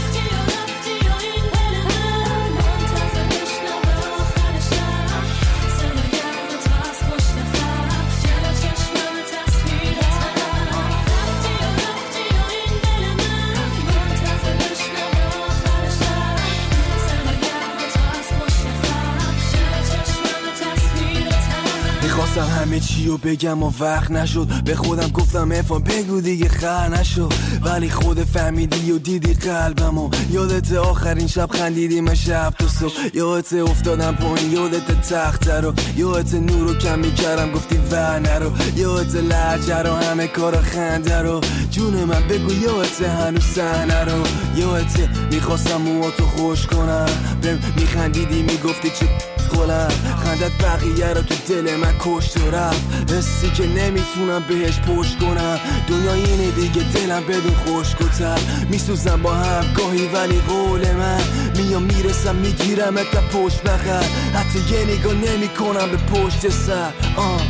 همه 22.70 22.80
چی 22.80 23.08
رو 23.08 23.18
بگم 23.18 23.64
و 23.64 23.72
وقت 23.80 24.12
نشد. 24.12 24.64
به 24.66 24.76
خودم 24.76 25.08
گفتم 25.08 25.52
افان 25.52 25.84
بگو 25.84 26.22
دیگه 26.22 26.50
خر 26.50 26.88
نشد. 26.88 27.34
ولی 27.64 27.90
خود 27.90 28.24
فهمیدی 28.24 28.92
و 28.92 28.98
دیدی 28.98 29.34
قلبم 29.34 29.98
و 29.98 30.10
یادت 30.32 30.74
آخرین 30.74 31.28
شب 31.28 31.50
خندیدی 31.52 32.02
من 32.02 32.16
شب 32.16 32.54
تو 32.60 32.68
صبح. 32.68 32.92
یادت 33.14 33.54
افتادم 33.54 34.16
پایین 34.16 34.52
یادت 34.52 35.10
تخت 35.10 35.48
رو. 35.48 35.74
یادت 35.98 36.34
نور 36.34 36.68
رو 36.68 36.76
کم 36.76 37.00
می‌کردم 37.00 37.52
گفتی 37.52 37.78
ور 37.92 38.20
نرو. 38.20 38.52
یادت 38.76 39.16
لحجه 39.16 39.78
رو 39.78 39.94
همه 39.94 40.28
کار 40.28 40.62
خنده 40.62 41.22
رو. 41.22 41.42
جون 41.72 41.94
من 41.94 42.28
بگو 42.28 42.52
یادت 42.54 43.02
هنوز 43.02 43.44
صحنه 43.44 44.04
رو. 44.04 44.24
یادت 44.56 45.10
می‌خواستم 45.32 45.78
موهاتو 45.78 46.26
خوش 46.26 46.68
کنم. 46.68 47.10
بهم 47.42 47.60
میخندیدی 47.78 48.42
می‌گفتی 48.42 48.90
چه 48.90 49.39
گلم. 49.56 49.90
خندت 50.24 50.52
بقیه 50.64 51.14
رو 51.14 51.22
تو 51.22 51.36
دل 51.48 51.76
من 51.76 51.96
کشت 52.00 52.38
و 52.38 52.52
رفت. 52.52 53.12
حسی 53.14 53.50
که 53.50 53.68
نمی‌تونم 53.68 54.44
بهش 54.50 54.80
پشت 54.80 55.20
کنم. 55.20 55.60
دنیا 55.88 56.14
اینه 56.14 56.52
دیگه 56.52 56.84
دلم 56.94 57.24
بدون 57.24 57.56
خشک 57.56 58.02
و 58.02 58.08
تر 58.08 58.40
میسوزم 58.70 59.22
با 59.22 59.34
هم 59.34 59.74
گاهی 59.74 60.08
ولی 60.08 60.42
قول 60.48 60.92
من. 60.92 61.22
میام 61.58 61.84
می‌رسم 61.84 62.36
می‌گیرم 62.36 62.96
تا 62.96 63.22
پشت 63.22 63.64
بغل. 63.64 64.04
حتی 64.34 64.60
یه 64.60 64.98
نگاه 64.98 65.14
نمی 65.14 65.48
کنم 65.48 65.92
به 65.92 65.98
پشت 65.98 66.50
سر. 66.50 66.92
آه. 67.18 67.42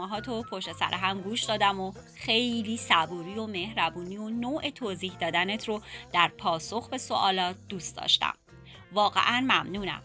برنامه 0.00 0.14
ها 0.14 0.20
تو 0.20 0.42
پشت 0.42 0.72
سر 0.72 0.94
هم 0.94 1.20
گوش 1.20 1.44
دادم 1.44 1.80
و 1.80 1.92
خیلی 2.16 2.76
صبوری 2.76 3.34
و 3.34 3.46
مهربونی 3.46 4.16
و 4.16 4.28
نوع 4.28 4.70
توضیح 4.70 5.12
دادنت 5.20 5.68
رو 5.68 5.82
در 6.12 6.28
پاسخ 6.38 6.88
به 6.88 6.98
سوالات 6.98 7.56
دوست 7.68 7.96
داشتم. 7.96 8.34
واقعا 8.92 9.40
ممنونم. 9.40 10.02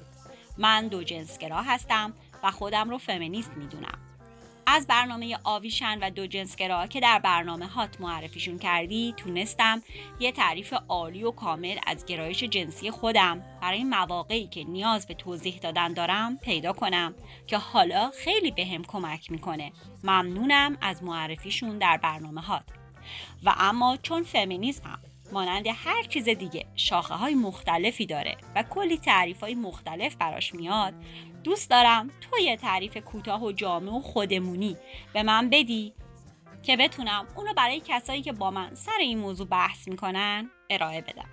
من 0.57 0.87
دو 0.87 1.03
جنسگرا 1.03 1.61
هستم 1.61 2.13
و 2.43 2.51
خودم 2.51 2.89
رو 2.89 2.97
فمینیست 2.97 3.51
می‌دونم. 3.51 4.04
از 4.67 4.87
برنامه 4.87 5.37
آویشن 5.43 5.99
و 6.01 6.09
دو 6.09 6.27
جنسگرا 6.27 6.87
که 6.87 6.99
در 6.99 7.19
برنامه 7.19 7.67
هات 7.67 8.01
معرفیشون 8.01 8.59
کردی 8.59 9.13
تونستم 9.17 9.81
یه 10.19 10.31
تعریف 10.31 10.73
عالی 10.87 11.23
و 11.23 11.31
کامل 11.31 11.77
از 11.87 12.05
گرایش 12.05 12.43
جنسی 12.43 12.91
خودم. 12.91 13.43
برای 13.61 13.83
مواقعی 13.83 14.47
که 14.47 14.63
نیاز 14.63 15.07
به 15.07 15.13
توضیح 15.13 15.57
دادن 15.57 15.93
دارم 15.93 16.37
پیدا 16.37 16.73
کنم 16.73 17.15
که 17.47 17.57
حالا 17.57 18.11
خیلی 18.23 18.51
بهم 18.51 18.83
کمک 18.83 19.31
می‌کنه. 19.31 19.71
ممنونم 20.03 20.77
از 20.81 21.03
معرفیشون 21.03 21.77
در 21.77 21.97
برنامه 21.97 22.41
هات. 22.41 22.63
و 23.43 23.53
اما 23.57 23.97
چون 23.97 24.23
فمینیسم 24.23 24.83
هم 24.83 24.99
مانند 25.31 25.67
هر 25.67 26.03
چیز 26.03 26.29
دیگه 26.29 26.65
شاخه 26.75 27.13
های 27.13 27.35
مختلفی 27.35 28.05
داره 28.05 28.37
و 28.55 28.63
کلی 28.63 28.97
تعریف 28.97 29.39
های 29.39 29.55
مختلف 29.55 30.15
براش 30.15 30.53
میاد 30.53 30.93
دوست 31.45 31.69
دارم. 31.69 32.09
تو 32.21 32.37
یه 32.39 32.57
تعریف 32.57 32.97
کوتاه 32.97 33.43
و 33.43 33.51
جامع 33.51 33.97
و 33.97 34.01
خودمونی. 34.01 34.77
به 35.13 35.23
من 35.23 35.49
بدی 35.49 35.93
که 36.63 36.77
بتونم 36.77 37.27
اونو 37.35 37.53
برای 37.53 37.81
کسایی 37.85 38.21
که 38.21 38.31
با 38.31 38.51
من 38.51 38.75
سر 38.75 38.97
این 38.99 39.17
موضوع 39.17 39.47
بحث 39.47 39.87
می‌کنن 39.87 40.49
ارائه 40.69 41.01
بدم. 41.01 41.29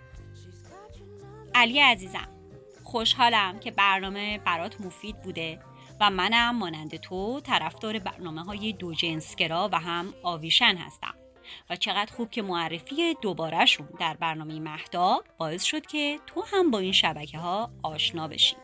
علی 1.55 1.81
عزیزم 1.81 2.29
خوشحالم 2.85 3.61
که 3.61 3.71
برنامه 3.71 4.39
برات 4.39 4.81
مفید 4.81 5.23
بوده 5.23 5.59
و 6.01 6.11
منم 6.11 6.57
مانند 6.57 6.97
تو 6.97 7.41
طرفدار 7.41 7.99
برنامه 7.99 8.45
های 8.45 8.73
دو 8.73 8.95
جنسگرا 8.95 9.69
و 9.73 9.79
هم 9.79 10.15
آویشن 10.23 10.77
هستم. 10.77 11.15
و 11.71 11.77
چقدر 11.77 12.13
خوب 12.13 12.31
که 12.31 12.43
معرفی 12.43 13.15
دوبارهشون 13.15 13.89
در 14.01 14.15
برنامه 14.15 14.61
مهدا 14.61 15.21
باعث 15.39 15.63
شد 15.63 15.87
که 15.87 16.19
تو 16.27 16.45
هم 16.53 16.71
با 16.71 16.79
این 16.79 16.93
شبکه 16.93 17.39
ها 17.39 17.71
آشنا 17.83 18.29
بشی. 18.29 18.57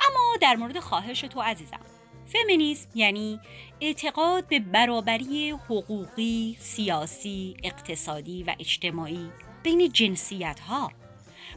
اما 0.00 0.36
در 0.40 0.56
مورد 0.56 0.80
خواهش 0.80 1.20
تو 1.20 1.40
عزیزم. 1.40 1.80
فمینیسم 2.26 2.88
یعنی 2.94 3.40
اعتقاد 3.80 4.48
به 4.48 4.60
برابری 4.60 5.50
حقوقی، 5.50 6.56
سیاسی، 6.60 7.56
اقتصادی 7.64 8.42
و 8.42 8.54
اجتماعی 8.58 9.30
بین 9.62 9.92
جنسیت 9.92 10.60
ها 10.60 10.92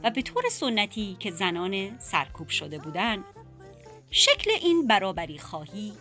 و 0.03 0.11
به 0.11 0.21
طور 0.21 0.43
سنتی 0.51 1.17
که 1.19 1.31
زنان 1.31 1.99
سرکوب 1.99 2.49
شده 2.49 2.77
بودند 2.77 3.23
شکل 4.11 4.51
این 4.61 4.87
برابری 4.87 5.37
خواهی 5.37 5.93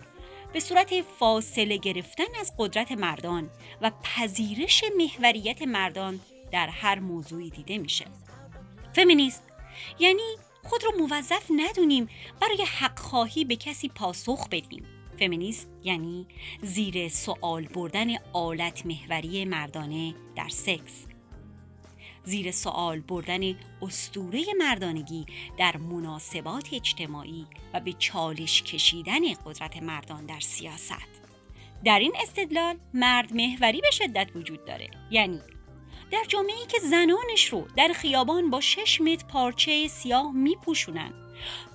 به 0.53 0.61
صورت 0.61 1.03
فاصله 1.03 1.77
گرفتن 1.77 2.25
از 2.41 2.53
قدرت 2.59 2.93
مردان 2.93 3.51
و 3.81 3.91
پذیرش 4.03 4.85
محوریت 4.99 5.63
مردان 5.63 6.21
در 6.53 6.67
هر 6.67 6.99
موضوعی 6.99 7.51
دیده 7.51 7.79
میشه. 7.79 8.05
فمینیسم 8.93 9.43
یعنی 9.99 10.37
خود 10.69 10.85
رو 10.85 11.07
موظف 11.07 11.51
ندونیم. 11.57 12.09
برای 12.41 12.65
حق 12.79 12.99
خواهی 12.99 13.45
به 13.45 13.57
کسی 13.57 13.89
پاسخ 13.89 14.49
بدیم. 14.49 14.85
فمینیسم 15.19 15.69
یعنی 15.83 16.27
زیر 16.63 17.09
سوال 17.09 17.65
بردن 17.67 18.09
آلت 18.33 18.87
محوری 18.87 19.45
مردانه 19.45 20.15
در 20.37 20.49
سکس. 20.49 21.07
زیر 22.25 22.51
سوال 22.51 23.01
بردن 23.01 23.55
استوره 23.83 24.45
مردانگی 24.59 25.27
در 25.59 25.77
مناسبات 25.77 26.69
اجتماعی 26.73 27.47
و 27.75 27.81
به 27.81 27.93
چالش 27.93 28.63
کشیدن 28.63 29.35
قدرت 29.47 29.83
مردان 29.83 30.27
در 30.27 30.41
سیاست. 30.41 31.23
در 31.85 31.99
این 31.99 32.13
استدلال 32.23 32.79
مرد 32.95 33.33
محوری 33.33 33.81
به 33.81 33.91
شدت 33.91 34.31
وجود 34.35 34.65
داره. 34.65 34.91
یعنی 35.11 35.41
در 36.11 36.25
جامعه‌ای 36.29 36.67
که 36.67 36.79
زنانش 36.79 37.49
رو 37.53 37.69
در 37.77 37.93
خیابان 37.95 38.51
با 38.51 38.61
شش 38.61 39.01
متر 39.01 39.27
پارچه 39.27 39.89
سیاه 39.89 40.33
میپوشونن 40.33 41.13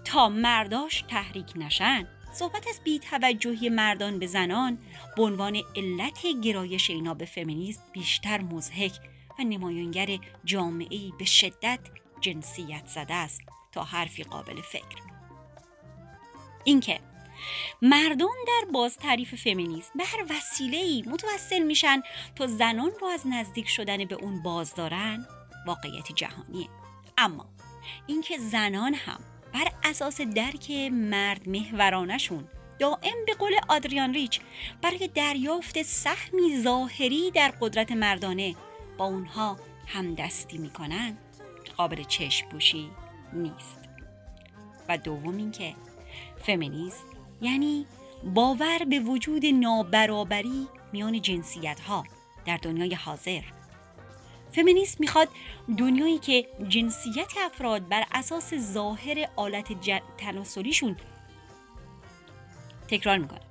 تا 0.06 0.30
مرداش 0.30 1.04
تحریک 1.10 1.52
نشن. 1.56 2.08
صحبت 2.34 2.68
از 2.68 2.80
بیتوجهی 2.84 3.70
مردان 3.70 4.20
به 4.20 4.28
زنان 4.28 4.78
به 5.16 5.24
عنوان 5.24 5.62
علت 5.76 6.26
گرایش 6.44 6.90
اینا 6.90 7.14
به 7.14 7.26
فمینیسم 7.26 7.84
بیشتر 7.92 8.42
مزهک 8.42 8.92
و 9.40 9.44
نمایانگر 9.44 10.18
جامعه‌ای 10.46 11.14
به 11.20 11.26
شدت 11.26 11.80
جنسیت 12.22 12.88
زده 12.88 13.14
است 13.14 13.42
تا 13.72 13.84
حرفی 13.84 14.24
قابل 14.24 14.62
فکر. 14.62 14.98
اینکه 16.64 17.00
مردان 17.82 18.36
در 18.48 18.72
باز 18.74 18.98
تعریف 18.98 19.36
فمینیسم 19.36 19.92
به 19.96 20.04
هر 20.04 20.26
وسیله‌ای 20.30 21.04
متوسل 21.08 21.64
میشن 21.64 22.02
تا 22.36 22.48
زنان 22.48 22.92
رو 23.02 23.08
از 23.08 23.28
نزدیک 23.28 23.70
شدن 23.70 24.06
به 24.06 24.16
اون 24.16 24.44
باز 24.44 24.76
دارن 24.76 25.28
واقعیت 25.68 26.12
جهانیه. 26.16 26.70
اما 27.18 27.46
اینکه 28.08 28.38
زنان 28.38 28.94
هم 28.94 29.20
بر 29.54 29.72
اساس 29.84 30.22
درک 30.22 30.72
مرد 30.92 31.50
محورانشون 31.50 32.48
دائم 32.80 33.26
به 33.28 33.34
قول 33.34 33.54
آدریان 33.70 34.14
ریچ 34.14 34.42
برای 34.82 35.10
دریافت 35.16 35.82
سهمی 35.82 36.62
ظاهری 36.62 37.32
در 37.32 37.54
قدرت 37.62 37.92
مردانه 37.92 38.56
با 38.98 39.06
اونها 39.06 39.58
همدستی 39.88 40.58
می‌کنن 40.58 41.18
قابل 41.78 42.04
چشم 42.04 42.50
پوشی 42.50 42.90
نیست. 43.34 43.80
و 44.90 44.98
دوم 44.98 45.38
اینکه 45.38 45.76
فمینیسم 46.46 47.13
یعنی 47.44 47.86
باور 48.24 48.86
به 48.90 49.00
وجود 49.00 49.46
نابرابری 49.46 50.68
میان 50.94 51.22
جنسیت 51.22 51.80
ها 51.80 52.04
در 52.46 52.58
دنیای 52.58 52.94
حاضر 52.94 53.42
فمینیسم 54.52 54.98
می‌خواد 55.00 55.30
دنیایی 55.78 56.18
که 56.20 56.48
جنسیت 56.68 57.34
افراد 57.38 57.88
بر 57.88 58.04
اساس 58.12 58.54
ظاهر 58.54 59.30
آلت. 59.36 59.68
تناسلیشون 60.18 60.98
تکرار 62.88 63.18
می‌کنه 63.18 63.42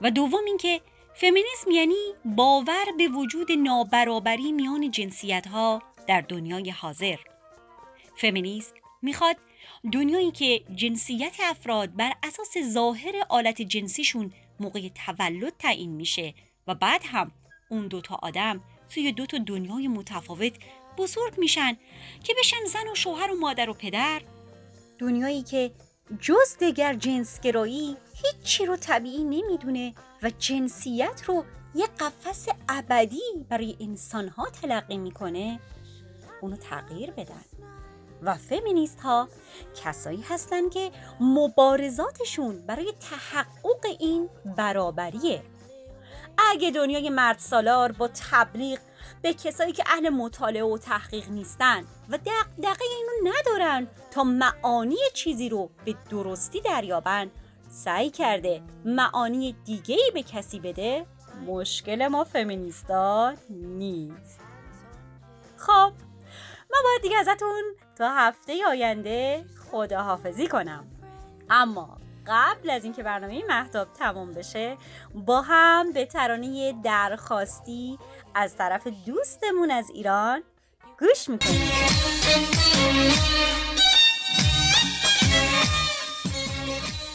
و 0.00 0.10
دوم 0.10 0.44
اینکه 0.46 0.80
فمینیسم 1.14 1.70
یعنی 1.70 2.14
باور 2.24 2.84
به 2.98 3.08
وجود 3.08 3.52
نابرابری 3.52 4.52
میان 4.52 4.90
جنسیت 4.90 5.46
ها 5.46 5.82
در 6.06 6.20
دنیای 6.20 6.70
حاضر 6.70 7.16
فمینیسم 8.16 8.74
می‌خواد 9.02 9.36
دنیایی 9.92 10.30
که 10.30 10.62
جنسیت 10.74 11.36
افراد 11.40 11.96
بر 11.96 12.12
اساس 12.22 12.58
ظاهر 12.72 13.14
آلت 13.28 13.62
جنسیشون 13.62 14.32
موقع 14.60 14.88
تولد 14.88 15.52
تعیین 15.58 15.90
میشه 15.90 16.34
و 16.66 16.74
بعد 16.74 17.02
هم 17.04 17.32
اون 17.70 17.88
دوتا 17.88 18.18
آدم 18.22 18.60
توی 18.88 19.12
دوتا 19.12 19.38
دنیای 19.38 19.88
متفاوت 19.88 20.52
بزرگ 20.98 21.38
میشن 21.38 21.76
که 22.24 22.34
بشن 22.38 22.64
زن 22.66 22.88
و 22.92 22.94
شوهر 22.94 23.32
و 23.32 23.36
مادر 23.40 23.70
و 23.70 23.74
پدر. 23.74 24.22
دنیایی 24.98 25.42
که 25.42 25.70
جز 26.20 26.58
دگر 26.60 26.94
جنسگرایی 26.94 27.96
هیچی 28.22 28.66
رو 28.66 28.76
طبیعی 28.76 29.24
نمی‌دونه 29.24 29.94
و 30.22 30.30
جنسیت 30.38 31.22
رو 31.26 31.44
یه 31.74 31.86
قفس 31.86 32.46
ابدی 32.68 33.22
برای 33.48 33.76
انسانها 33.80 34.50
تلقی 34.50 34.98
می‌کنه. 34.98 35.60
اونو 36.42 36.56
تغییر 36.56 37.10
بدن. 37.10 37.44
و 38.22 38.34
فمینیست 38.34 39.00
ها 39.00 39.28
کسایی 39.84 40.24
هستن 40.28 40.68
که 40.68 40.90
مبارزاتشون 41.20 42.66
برای 42.66 42.92
تحقق 43.10 43.86
این 43.98 44.28
برابریه. 44.56 45.42
اگه 46.38 46.70
دنیای 46.70 47.10
مرد 47.10 47.38
سالار 47.38 47.92
با 47.92 48.08
تبلیغ 48.30 48.78
به 49.22 49.34
کسایی 49.34 49.72
که 49.72 49.84
اهل 49.86 50.08
مطالعه 50.08 50.64
و 50.64 50.78
تحقیق 50.78 51.28
نیستن 51.30 51.84
و 52.08 52.18
دقدقه 52.18 52.84
اینو 52.98 53.32
ندارن 53.34 53.86
تا 54.10 54.24
معانی 54.24 54.96
چیزی 55.14 55.48
رو 55.48 55.70
به 55.84 55.94
درستی 56.10 56.60
دریابن 56.60 57.30
سعی 57.70 58.10
کرده 58.10 58.62
معانی 58.84 59.56
دیگه 59.64 59.96
به 60.14 60.22
کسی 60.22 60.60
بده 60.60 61.06
مشکل 61.46 62.08
ما 62.08 62.24
فمینیستا 62.24 63.34
نیست. 63.50 64.40
خب 65.56 65.92
من 66.76 66.82
باید 66.84 67.02
دیگه 67.02 67.18
ازتون 67.18 67.62
تا 67.98 68.10
هفته 68.10 68.66
آینده 68.68 69.44
خداحافظی 69.70 70.46
کنم. 70.46 70.86
اما 71.50 71.98
قبل 72.26 72.70
از 72.70 72.84
اینکه 72.84 73.02
برنامه 73.02 73.44
محتاب 73.48 73.92
تمام 73.92 74.32
بشه 74.32 74.76
با 75.14 75.42
هم 75.42 75.92
به 75.92 76.06
ترانه 76.06 76.74
درخواستی 76.84 77.98
از 78.34 78.56
طرف 78.56 78.86
دوستمون 78.86 79.70
از 79.70 79.90
ایران 79.90 80.42
گوش 81.00 81.28
می‌کنیم. 81.28 81.70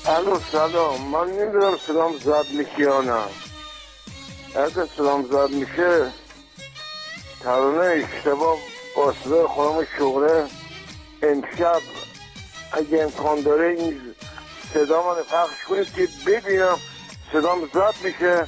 الو 0.05 0.39
سلام. 0.51 1.01
من 1.01 1.27
نمی‌دونم 1.27 1.77
صدام 1.77 2.17
زد 2.17 2.45
میشه 2.51 2.79
یا 2.79 3.01
نه. 3.01 3.23
اگه 4.55 4.85
صدام 4.85 5.23
زد 5.23 5.49
میشه 5.49 6.11
ترانه 7.43 8.05
اشتباه 8.05 8.57
با 8.95 9.13
صدای 9.23 9.47
خانم 9.47 9.87
شغره. 9.97 10.47
امشب 11.23 11.81
اگه 12.71 13.03
امکان 13.03 13.41
داره 13.41 13.67
این 13.67 14.01
صدا 14.73 15.03
من 15.03 15.21
پخش 15.23 15.63
کنید 15.69 15.93
که 15.93 16.07
ببینم 16.25 16.77
صدام 17.33 17.69
زد 17.73 17.95
میشه 18.03 18.47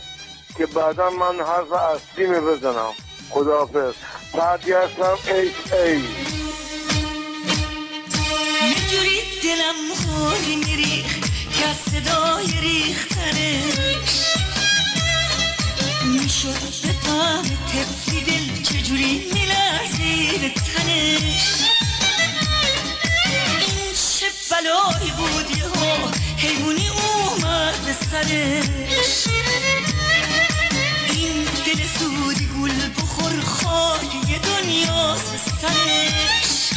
که 0.58 0.66
بعدا 0.66 1.10
من 1.10 1.46
حرف 1.46 1.72
اصلی 1.72 2.26
می 2.26 2.40
بزنم. 2.40 2.94
خداحافظ. 3.30 3.94
سعدی 4.34 4.72
هستم 4.72 5.18
ایچ 5.28 5.74
ای 5.74 6.00
یه 9.04 9.24
دلم 9.44 9.76
خوری 9.96 10.56
میریخ 10.56 11.20
که 11.60 11.66
از 11.66 11.78
صدای 11.78 12.48
ریختنش 12.62 14.34
می‌شد 16.06 16.50
بفهم 16.50 17.44
تفلی 17.44 18.22
دل 18.22 18.64
چجوری 18.64 19.32
تنش 21.04 21.48
این 23.68 23.94
چه 24.20 24.26
بلایی 24.52 25.12
بود 25.12 25.58
یهو 25.58 26.10
حیوانی 26.38 26.90
اومد 26.90 27.96
سرش. 28.12 29.28
این 31.10 31.44
دل 31.66 31.88
سودی 32.00 32.48
گل 32.48 32.90
بخور 32.98 33.42
خاک 33.42 34.30
یه 34.30 34.40
دنیاست 34.40 35.32
به 35.32 35.38
سرش. 35.38 36.74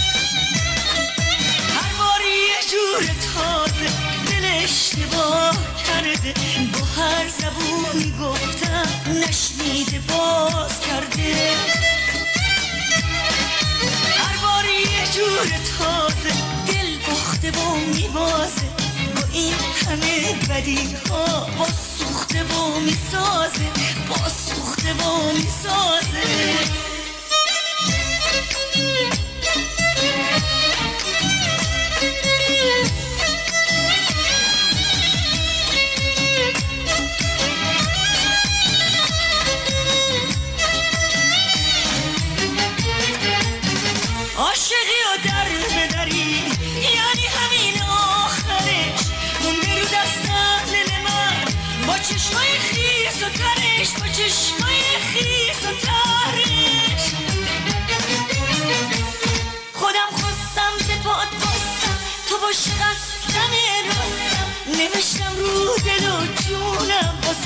هر 1.76 1.92
بار 1.98 2.20
یه 2.20 2.60
جور 2.70 3.02
تازه 3.34 3.90
دل 4.26 4.64
اشتباه 4.64 5.56
کرده 5.86 6.34
با 6.72 7.02
هر 7.02 7.28
زبونی 7.28 8.14
گفتم 8.20 8.88
نشنیده 9.12 9.98
باز 9.98 10.80
کرده. 10.80 11.95
جور 15.36 15.46
تازه 15.78 16.34
دل 16.66 16.98
بخته 16.98 17.50
و 17.50 17.76
میبازه 17.76 18.68
با 19.16 19.22
این 19.32 19.54
همه 19.86 20.34
بدی 20.50 20.96
ها 21.10 21.46
با 21.58 21.66
سوخته 21.98 22.44
و 22.44 22.80
می‌سازه. 22.80 23.66
با 24.08 24.28
سوخته 24.28 24.92
و 24.92 25.32
می‌سازه. 25.32 26.26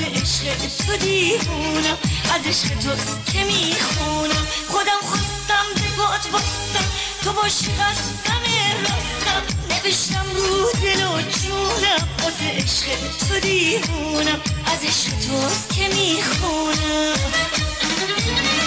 واسه 0.00 0.20
عشق 0.20 0.86
تو 0.86 0.96
دیوونم 0.96 1.98
از 2.34 2.46
عشق 2.46 2.74
توست 2.74 3.32
که 3.32 3.44
می‌خونم. 3.44 4.46
خودم 4.68 5.00
خواستم 5.02 5.66
پاد 5.96 6.30
باستم 6.32 6.84
تو 7.24 7.32
باش 7.32 7.52
قصدم 7.52 8.44
راستم. 8.80 9.42
نوشتم 9.70 10.26
رو 10.36 10.72
دل 10.82 11.04
و 11.04 11.22
جونم 11.22 12.08
واسه 12.22 12.48
عشق 12.56 12.86
تو 13.28 13.40
دیوونم 13.40 14.40
از 14.66 14.84
عشق 14.84 15.10
توست 15.10 15.74
که 15.74 15.88
می‌خونم. 15.88 17.14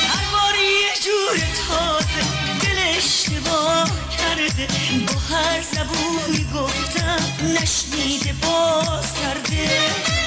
هر 0.10 0.26
بار 0.32 0.56
یه 0.56 0.94
جور 1.04 1.40
تازه 1.68 2.24
دل 2.62 2.98
اشتباه 2.98 3.90
کرده 4.18 4.68
با 5.08 5.36
هر 5.36 5.62
زبونی 5.62 6.48
گفتم 6.56 7.20
نشنیده 7.44 8.34
باز 8.34 9.14
کرده. 9.14 10.23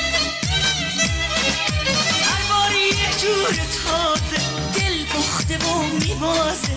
جور 3.22 3.54
تازه 3.84 4.42
دل 4.74 5.04
بخته 5.04 5.58
و 5.58 5.82
میبازه. 5.82 6.72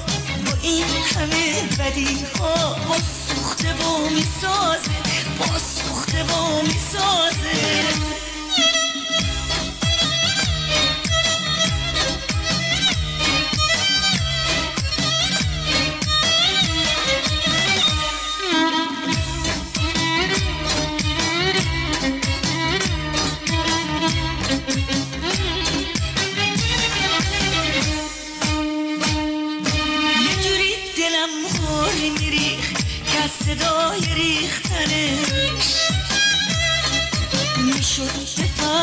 با 0.46 0.52
این 0.62 0.86
همه 1.16 1.62
بدی 1.80 2.26
ها 2.40 2.74
با 2.74 2.96
سوخته 3.28 3.74
و 3.74 4.10
می‌سازه. 4.10 4.92
با 5.40 5.60
سوخته 5.60 6.24
و 6.24 6.62
می‌سازه. 6.62 8.19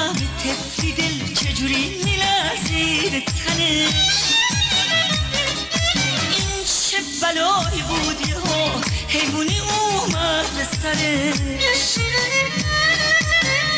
بفهم 0.07 0.27
تفلی 0.39 0.93
دل 0.93 1.35
چجوری 1.35 2.03
میلرزید 2.05 3.25
تنش 3.25 3.95
این 6.37 6.65
چه 6.91 6.97
بلایی 7.23 7.83
بود 7.83 8.29
یهو 8.29 8.81
حیوانی 9.09 9.61
اومد 9.61 10.47
به 10.57 10.65
سرش 10.65 11.99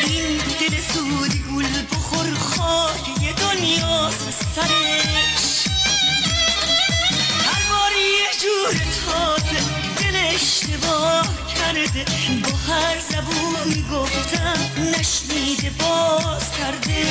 این 0.07 0.37
دل 0.37 0.81
سودی 0.93 1.43
گل 1.55 1.83
بخور 1.91 2.33
خاک 2.35 3.21
یه 3.21 3.33
دنیاست 3.33 4.25
به 4.25 4.31
سرش 4.31 5.67
هر 7.45 7.69
بار 7.69 7.91
یه 7.91 8.29
جور 8.41 8.81
تازه 9.05 9.78
اشتباه 10.41 11.27
کرده 11.55 12.05
با 12.43 12.73
هر 12.73 12.99
زبونی 12.99 13.85
گفتم 13.93 14.57
نشنیده 14.77 15.69
باز 15.79 16.51
کرده. 16.57 17.05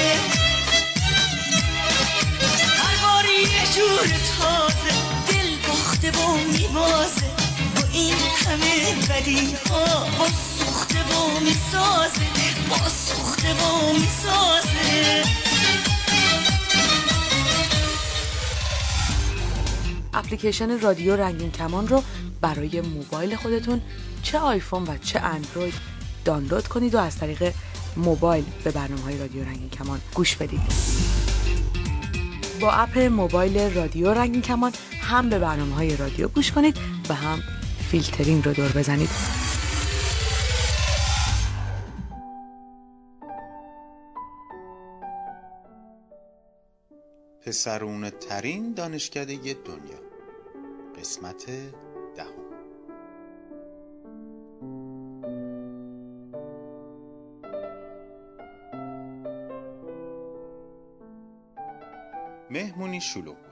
هر 2.79 2.97
بار 3.03 3.25
یه 3.25 3.65
جور 3.77 4.07
تازه 4.39 4.95
دل 5.29 5.69
باخته 5.69 6.11
و 6.11 6.37
میبازه 6.37 7.31
با 7.77 7.83
این 7.93 8.15
همه 8.15 8.95
بدی 9.09 9.57
ها 9.71 10.07
با 10.19 10.27
سوخته 10.59 11.03
و 11.03 11.41
می‌سازه 11.41 12.27
با 12.71 12.89
سوخته 12.89 13.55
و 13.55 13.93
می‌سازه. 13.93 15.25
اپلیکیشن 20.15 20.81
رادیو 20.81 21.17
رنگین 21.17 21.53
کمان 21.53 21.89
رو 21.89 22.03
برای 22.41 22.81
موبایل 22.81 23.37
خودتون 23.37 23.81
چه 24.23 24.39
آیفون 24.39 24.83
و 24.83 24.99
چه 24.99 25.21
اندروید 25.21 25.75
دانلود 26.25 26.69
کنید 26.69 26.95
و 26.95 26.99
از 26.99 27.19
طریق 27.19 27.53
موبایل 27.97 28.45
به 28.65 28.71
برنامه 28.71 29.03
های 29.03 29.19
رادیو 29.19 29.45
رنگین 29.45 29.71
کمان 29.71 30.01
گوش 30.15 30.37
بدید. 30.37 30.61
با 32.61 32.73
اپ 32.73 32.99
موبایل 32.99 33.75
رادیو 33.75 34.15
رنگین 34.15 34.43
کمان 34.43 34.73
هم 35.01 35.31
به 35.31 35.39
برنامه 35.39 35.75
های 35.75 35.97
رادیو 35.97 36.29
گوش 36.29 36.53
کنید 36.53 36.77
و 37.09 37.15
هم 37.15 37.43
فیلترینگ 37.91 38.45
رو 38.45 38.53
دور 38.53 38.73
بزنید. 38.73 39.11
پسرونه 47.47 48.11
ترین 48.11 48.75
دانشکده 48.75 49.35
دنیا. 49.35 49.99
قسمت 51.01 51.45
دهم. 52.19 52.49
مهمونی 62.51 63.01
شلوغ 63.01 63.37
بود. 63.37 63.49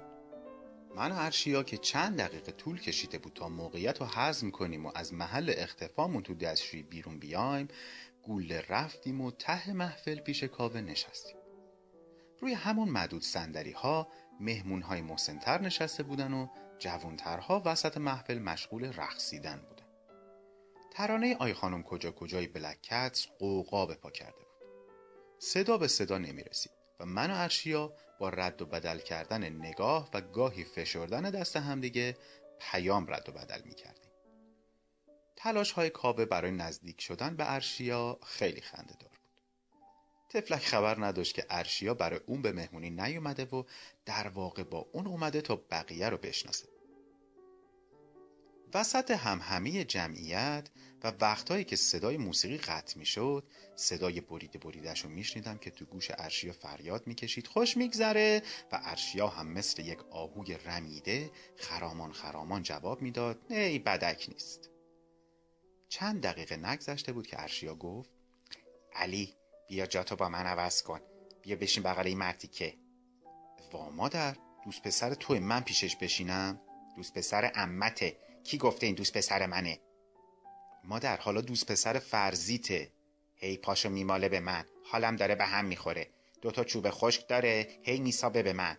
من 0.97 1.13
و 1.13 1.15
ارشیا 1.19 1.63
که 1.63 1.77
چند 1.77 2.19
دقیقه 2.19 2.53
طول 2.53 2.81
کشیده 2.81 3.19
بود 3.19 3.33
تا 3.33 3.49
موقعیت 3.49 4.01
رو 4.01 4.07
هضم 4.07 4.51
کنیم 4.51 4.87
و 4.87 4.93
از 4.95 5.15
محل 5.15 5.55
اختفامون 5.57 6.23
تو 6.23 6.35
دستشویی 6.35 6.83
بیرون 6.83 7.19
بیایم 7.19 7.69
گوله 8.23 8.65
رفتیم 8.69 9.21
و 9.21 9.31
ته 9.31 9.73
محفل 9.73 10.21
پیش 10.21 10.45
کاوه 10.45 10.81
نشستیم. 10.81 11.37
روی 12.41 12.53
همون 12.53 12.89
معدود 12.89 13.23
صندلی 13.23 13.73
ها 13.73 14.09
مهمون 14.41 14.83
های 14.83 15.01
محسنتر 15.01 15.61
نشسته 15.61 16.03
بودن 16.03 16.33
و 16.33 16.47
جوانترها 16.79 17.63
وسط 17.65 17.97
محفل 17.97 18.39
مشغول 18.39 18.93
رقصیدن 18.93 19.57
بودن 19.57 19.87
ترانه 20.93 21.37
آی 21.37 21.55
خانم 21.55 21.83
کجا 21.83 22.13
کجای 22.13 22.47
بلک 22.47 22.83
کتس 22.83 23.27
قوقا 23.39 23.87
به 23.87 23.95
پا 23.95 24.11
کرده 24.11 24.39
بود 24.39 24.69
صدا 25.39 25.79
به 25.79 25.89
صدا 25.89 26.19
نمی 26.19 26.43
رسید 26.43 26.73
و 27.01 27.07
من 27.07 27.31
و 27.31 27.35
ارشیا 27.35 27.93
با 28.19 28.29
رد 28.29 28.63
و 28.63 28.67
بدل 28.67 28.99
کردن 28.99 29.45
نگاه 29.45 30.11
و 30.15 30.21
گاهی 30.21 30.65
فشردن 30.65 31.31
دست 31.31 31.57
همدیگه 31.57 32.17
پیام 32.61 33.07
رد 33.15 33.29
و 33.29 33.33
بدل 33.33 33.63
می 33.65 33.75
کردیم. 33.75 34.11
تلاش 35.37 35.73
های 35.73 35.91
کاوه 35.91 36.25
برای 36.25 36.51
نزدیک 36.51 37.01
شدن 37.01 37.37
به 37.37 37.53
ارشیا 37.53 38.19
خیلی 38.27 38.61
خنده 38.61 38.95
دار 38.95 39.11
بود. 39.11 39.26
تفلک 40.37 40.63
خبر 40.63 41.05
نداشت 41.05 41.35
که 41.35 41.47
ارشیا 41.51 41.95
برای 41.95 42.21
اون 42.27 42.43
به 42.43 42.53
مهمونی 42.53 42.91
نیومده 42.91 43.45
و 43.45 43.63
در 44.07 44.29
واقع 44.29 44.63
با 44.63 44.89
اون 44.93 45.07
اومده 45.07 45.41
تا 45.41 45.57
بقیه 45.57 46.09
رو 46.09 46.17
بشناسه. 46.17 46.69
وسط 48.75 49.11
همهمی 49.11 49.85
جمعیت 49.85 50.69
و 51.05 51.13
وقتهایی 51.21 51.65
که 51.65 51.77
صدای 51.77 52.17
موسیقی 52.17 52.59
قطع 52.59 52.99
می 52.99 53.07
شد 53.07 53.45
صدای 53.77 54.21
بریده 54.21 54.59
بریدش 54.59 55.01
رو 55.01 55.11
میشنیدم 55.11 55.59
که 55.59 55.71
تو 55.71 55.85
گوش 55.85 56.11
ارشیا 56.11 56.53
فریاد 56.53 57.07
می‌کشید 57.07 57.47
خوش 57.47 57.77
میگذره 57.77 58.43
و 58.73 58.81
ارشیا 58.83 59.29
هم 59.29 59.47
مثل 59.47 59.83
یک 59.83 59.99
آهوی 60.11 60.55
رمیده 60.55 61.31
خرامان 61.57 62.13
خرامان 62.13 62.63
جواب 62.63 63.03
می‌داد 63.03 63.39
ای 63.49 63.79
بدک 63.79 64.27
نیست 64.29 64.71
چند 65.89 66.23
دقیقه 66.23 66.57
نگذشته 66.57 67.13
بود 67.13 67.27
که 67.27 67.43
ارشیا 67.43 67.75
گفت 67.75 68.11
علی 68.95 69.35
بیا 69.69 69.87
جاتو 69.87 70.17
با 70.17 70.29
من 70.29 70.47
عوض 70.47 70.83
کن. 70.83 71.01
بیا 71.43 71.57
بشین 71.57 71.83
بغل 71.83 72.07
این 72.07 72.19
مرتیکه 72.19 72.75
وا 73.73 73.91
مادر 73.91 74.37
دوست 74.65 74.83
پسر 74.83 75.15
توی 75.15 75.39
من 75.39 75.61
پیشش 75.61 75.97
بشینم؟ 75.97 76.61
دوست 76.97 77.15
پسر 77.15 77.53
امته. 77.55 78.17
کی 78.45 78.59
گفته 78.59 78.87
این 78.87 78.95
دوست 78.95 79.17
پسر 79.17 79.47
منه؟ 79.47 79.81
مادر 80.85 81.17
حالا 81.17 81.41
دوست 81.41 81.73
پسر 81.73 81.99
فرزیته. 81.99 82.93
هی 83.37 83.57
پاشو 83.57 83.89
میماله 83.89 84.29
به 84.29 84.41
من. 84.41 84.65
حالم 84.85 85.17
داره 85.17 85.35
به 85.35 85.45
هم 85.45 85.65
می‌خوره. 85.65 86.11
دوتا 86.43 86.65
چوب 86.65 86.91
خشک 86.91 87.29
داره. 87.29 87.79
هی 87.83 88.01
میسابه 88.01 88.43
به 88.43 88.53
من. 88.53 88.79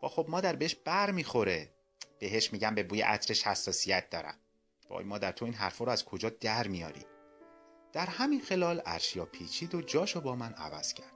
با 0.00 0.08
خب 0.08 0.26
مادر 0.28 0.56
بهش 0.56 0.74
بر 0.74 1.10
می‌خوره. 1.10 1.70
بهش 2.18 2.52
میگم 2.52 2.74
به 2.74 2.82
بوی 2.82 3.00
عطرش 3.00 3.46
حساسیت 3.46 4.10
دارم. 4.10 4.38
وای 4.90 5.04
مادر 5.04 5.32
تو 5.32 5.44
این 5.44 5.54
حرفا 5.54 5.84
رو 5.84 5.92
از 5.92 6.04
کجا 6.04 6.28
در 6.28 6.66
میاری؟ 6.66 7.04
در 7.92 8.06
همین 8.06 8.40
خلال 8.40 8.82
ارشیا 8.86 9.24
پیچید 9.24 9.74
و 9.74 9.82
جاشو 9.82 10.20
با 10.20 10.36
من 10.36 10.52
عوض 10.52 10.92
کرد 10.92 11.12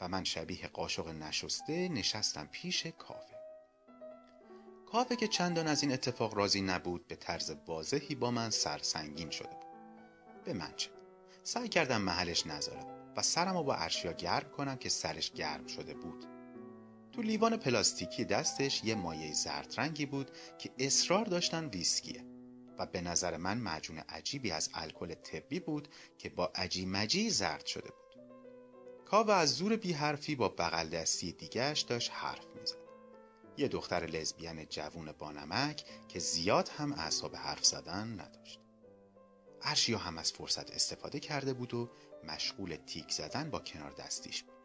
و 0.00 0.08
من 0.08 0.24
شبیه 0.24 0.66
قاشق 0.66 1.08
نشسته 1.08 1.88
نشستم 1.88 2.48
پیش 2.52 2.86
کافه. 2.86 3.36
کافه 4.86 5.16
که 5.16 5.28
چندان 5.28 5.66
از 5.66 5.82
این 5.82 5.92
اتفاق 5.92 6.34
راضی 6.34 6.60
نبود 6.60 7.08
به 7.08 7.16
طرز 7.16 7.56
واضحی 7.66 8.14
با 8.14 8.30
من 8.30 8.50
سرسنگین 8.50 9.30
شده 9.30 9.48
بود. 9.48 9.66
به 10.44 10.52
من 10.52 10.72
چه؟ 10.76 10.90
سعی 11.42 11.68
کردم 11.68 12.02
محلش 12.02 12.46
نذارم 12.46 13.12
و 13.16 13.22
سرمو 13.22 13.62
با 13.62 13.74
ارشیا 13.74 14.12
گرم 14.12 14.50
کنم 14.50 14.76
که 14.76 14.88
سرش 14.88 15.32
گرم 15.32 15.66
شده 15.66 15.94
بود. 15.94 16.26
تو 17.12 17.22
لیوان 17.22 17.56
پلاستیکی 17.56 18.24
دستش 18.24 18.84
یه 18.84 18.94
مایه 18.94 19.32
زرد 19.32 19.74
رنگی 19.76 20.06
بود 20.06 20.30
که 20.58 20.70
اصرار 20.78 21.24
داشتن 21.24 21.64
ویسکیه. 21.64 22.35
و 22.78 22.86
به 22.86 23.00
نظر 23.00 23.36
من 23.36 23.58
معجون 23.58 23.98
عجیبی 23.98 24.50
از 24.50 24.70
الکل 24.74 25.14
طبی 25.14 25.60
بود 25.60 25.88
که 26.18 26.28
با 26.28 26.52
عجی 26.54 26.86
مجی 26.86 27.30
زرد 27.30 27.66
شده 27.66 27.90
بود. 27.90 28.22
کاوه 29.04 29.34
از 29.34 29.54
زور 29.54 29.76
بی 29.76 29.92
حرفی 29.92 30.34
با 30.34 30.48
بغل 30.48 30.88
دستی 30.88 31.32
دیگهش 31.32 31.80
داشت 31.80 32.10
حرف 32.14 32.46
می‌زد. 32.60 32.86
یه 33.56 33.68
دختر 33.68 34.06
لزبیان 34.06 34.66
جوون 34.66 35.12
با 35.12 35.32
نمک 35.32 35.84
که 36.08 36.18
زیاد 36.18 36.68
هم 36.68 36.92
اعصاب 36.92 37.36
حرف 37.36 37.64
زدن 37.64 38.20
نداشت. 38.20 38.60
ارشیا 39.62 39.98
هم 39.98 40.18
از 40.18 40.32
فرصت 40.32 40.70
استفاده 40.70 41.20
کرده 41.20 41.52
بود 41.52 41.74
و 41.74 41.90
مشغول 42.24 42.76
تیک 42.76 43.12
زدن 43.12 43.50
با 43.50 43.58
کنار 43.58 43.92
دستیش 43.92 44.42
بود. 44.42 44.55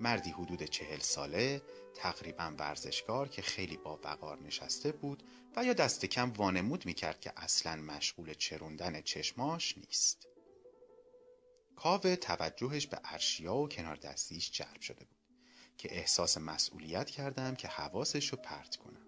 مردی 0.00 0.30
حدود 0.30 0.62
چهل 0.62 0.98
ساله 0.98 1.62
تقریبا 1.94 2.54
ورزشکار 2.58 3.28
که 3.28 3.42
خیلی 3.42 3.76
با 3.76 4.00
وقار 4.04 4.38
نشسته 4.38 4.92
بود 4.92 5.22
و 5.56 5.64
یا 5.64 5.72
دست 5.72 6.04
کم 6.04 6.32
وانمود 6.32 6.86
می‌کرد 6.86 7.20
که 7.20 7.32
اصلا 7.36 7.76
مشغول 7.76 8.34
چروندن 8.34 9.00
چشماش 9.00 9.78
نیست. 9.78 10.28
کاوه 11.76 12.16
توجهش 12.16 12.86
به 12.86 13.00
ارشیا 13.04 13.54
و 13.54 13.68
کنار 13.68 13.96
دستیش 13.96 14.50
جلب 14.50 14.80
شده 14.80 15.04
بود 15.04 15.16
که 15.78 15.96
احساس 15.96 16.38
مسئولیت 16.38 17.10
کردم 17.10 17.54
که 17.54 17.68
حواسش 17.68 18.28
رو 18.28 18.38
پرت 18.38 18.76
کنم. 18.76 19.06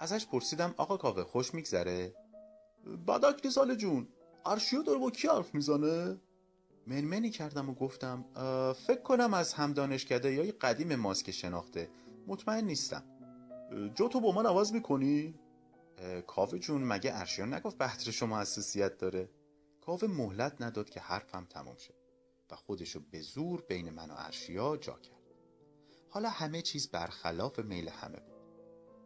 ازش 0.00 0.26
پرسیدم 0.26 0.74
آقا 0.76 0.96
کاوه 0.96 1.24
خوش 1.24 1.54
میگذره؟ 1.54 2.14
بدک 3.08 3.48
سال 3.48 3.74
جون 3.74 4.08
ارشیا 4.46 4.82
داره 4.82 4.98
با 4.98 5.10
کی 5.10 5.28
حرف 5.28 5.54
می‌زنه؟ 5.54 6.20
منمنی 6.90 7.30
کردم 7.30 7.70
و 7.70 7.74
گفتم 7.74 8.24
فکر 8.86 9.02
کنم 9.02 9.34
از 9.34 9.52
هم 9.52 9.72
دانشکده 9.72 10.32
یا 10.32 10.52
قدیم 10.60 10.94
ماست 10.94 11.24
که 11.24 11.32
شناخته 11.32 11.90
مطمئن 12.26 12.64
نیستم 12.64 13.04
جا 13.94 14.08
تو 14.08 14.20
با 14.20 14.32
من 14.32 14.46
عوض 14.46 14.72
می‌کنی؟ 14.72 15.34
کاوه 16.26 16.58
جون 16.58 16.84
مگه 16.84 17.18
ارشیا 17.18 17.44
نگفت 17.44 17.78
بحث 17.78 18.08
شما 18.08 18.40
حساسیت 18.40 18.98
داره؟ 18.98 19.30
کاوه 19.80 20.08
مهلت 20.08 20.62
نداد 20.62 20.90
که 20.90 21.00
حرفم 21.00 21.46
تمام 21.50 21.76
شد 21.76 21.94
و 22.50 22.56
خودشو 22.56 23.00
به 23.10 23.20
زور 23.20 23.62
بین 23.68 23.90
من 23.90 24.10
و 24.10 24.14
ارشیا 24.16 24.76
جا 24.76 24.98
کرد 24.98 25.20
حالا 26.10 26.28
همه 26.28 26.62
چیز 26.62 26.90
برخلاف 26.90 27.58
میل 27.58 27.88
همه 27.88 28.20
بود 28.20 28.29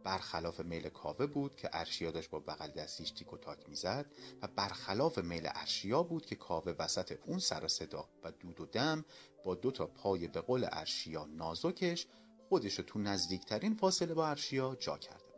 برخلاف 0.05 0.59
میل 0.59 0.89
کاوه 0.89 1.25
بود 1.25 1.55
که 1.55 1.69
ارشیا 1.73 2.11
داشت 2.11 2.29
با 2.29 2.39
بغل 2.39 2.67
دستیش 2.67 3.11
تیک 3.11 3.33
و 3.33 3.37
تاک 3.37 3.69
می‌زد 3.69 4.05
و 4.41 4.47
برخلاف 4.47 5.17
میل 5.17 5.49
ارشیا 5.55 6.03
بود 6.03 6.25
که 6.25 6.35
کاوه 6.35 6.75
وسط 6.79 7.19
اون 7.25 7.39
سر 7.39 7.67
صدا 7.67 8.09
و 8.23 8.31
دود 8.31 8.61
و 8.61 8.65
دم 8.65 9.05
با 9.45 9.55
دو 9.55 9.71
تا 9.71 9.87
پای 9.87 10.27
به 10.27 10.41
قول 10.41 10.67
ارشیا 10.71 11.25
نازکش 11.25 12.07
خودشو 12.49 12.83
تو 12.83 12.99
نزدیکترین 12.99 13.75
فاصله 13.75 14.13
با 14.13 14.27
ارشیا 14.27 14.75
جا 14.75 14.97
کرده 14.97 15.23
بود. 15.23 15.35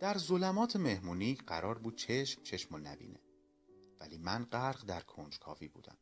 در 0.00 0.18
ظلمات 0.18 0.76
مهمونی 0.76 1.34
قرار 1.34 1.78
بود 1.78 1.96
چشم 1.96 2.42
چشم 2.42 2.74
و 2.74 2.78
نبینه 2.78 3.20
ولی 4.00 4.18
من 4.18 4.44
غرق 4.44 4.84
در 4.84 5.00
کنجکاوی 5.00 5.68
بودم. 5.68 5.98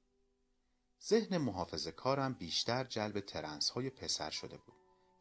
ذهن 1.05 1.39
محافظ 1.39 1.89
کارم 1.89 2.35
بیشتر 2.35 2.85
جلب 2.85 3.21
ترنس 3.21 3.71
های 3.71 3.91
پسر 3.91 4.31
شده 4.31 4.57
بود. 4.57 4.74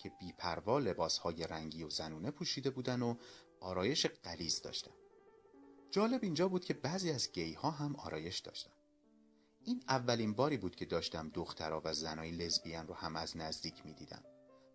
که 0.03 0.09
بیپروا 0.09 0.79
لباس 0.79 1.17
های 1.17 1.47
رنگی 1.47 1.83
و 1.83 1.89
زنونه 1.89 2.31
پوشیده 2.31 2.69
بودن 2.69 3.01
و 3.01 3.15
آرایش 3.59 4.05
قلیز 4.05 4.61
داشتن. 4.61 4.91
جالب 5.91 6.23
اینجا 6.23 6.47
بود 6.47 6.65
که 6.65 6.73
بعضی 6.73 7.11
از 7.11 7.31
گی 7.31 7.53
ها 7.53 7.71
هم 7.71 7.95
آرایش 7.95 8.39
داشتن. 8.39 8.71
این 9.65 9.83
اولین 9.87 10.33
باری 10.33 10.57
بود 10.57 10.75
که 10.75 10.85
داشتم 10.85 11.29
دخترها 11.29 11.81
و 11.85 11.93
زنای 11.93 12.31
لزبیان 12.31 12.87
رو 12.87 12.93
هم 12.93 13.15
از 13.15 13.37
نزدیک 13.37 13.85
می 13.85 13.93
دیدم 13.93 14.23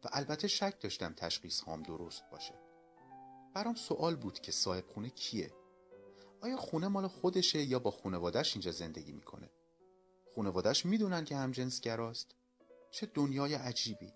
و 0.04 0.08
البته 0.12 0.48
شک 0.48 0.80
داشتم 0.80 1.12
تشخیص 1.12 1.60
هام 1.60 1.82
درست 1.82 2.22
باشه. 2.32 2.54
برام 3.54 3.74
سوال 3.74 4.16
بود 4.16 4.40
که 4.40 4.52
صاحب 4.52 4.86
خونه 4.86 5.10
کیه؟ 5.10 5.52
آیا 6.40 6.56
خونه 6.56 6.88
مال 6.88 7.08
خودشه 7.08 7.62
یا 7.62 7.78
با 7.78 7.90
خونوادش 7.90 8.54
اینجا 8.54 8.72
زندگی 8.72 9.12
می‌کنه؟ 9.12 9.50
خونوادش 10.34 10.86
می‌دونن 10.86 11.24
که 11.24 11.36
همجنسگراست 11.36 12.34
چه 12.90 13.06
دنیای 13.06 13.54
عجیبی! 13.54 14.12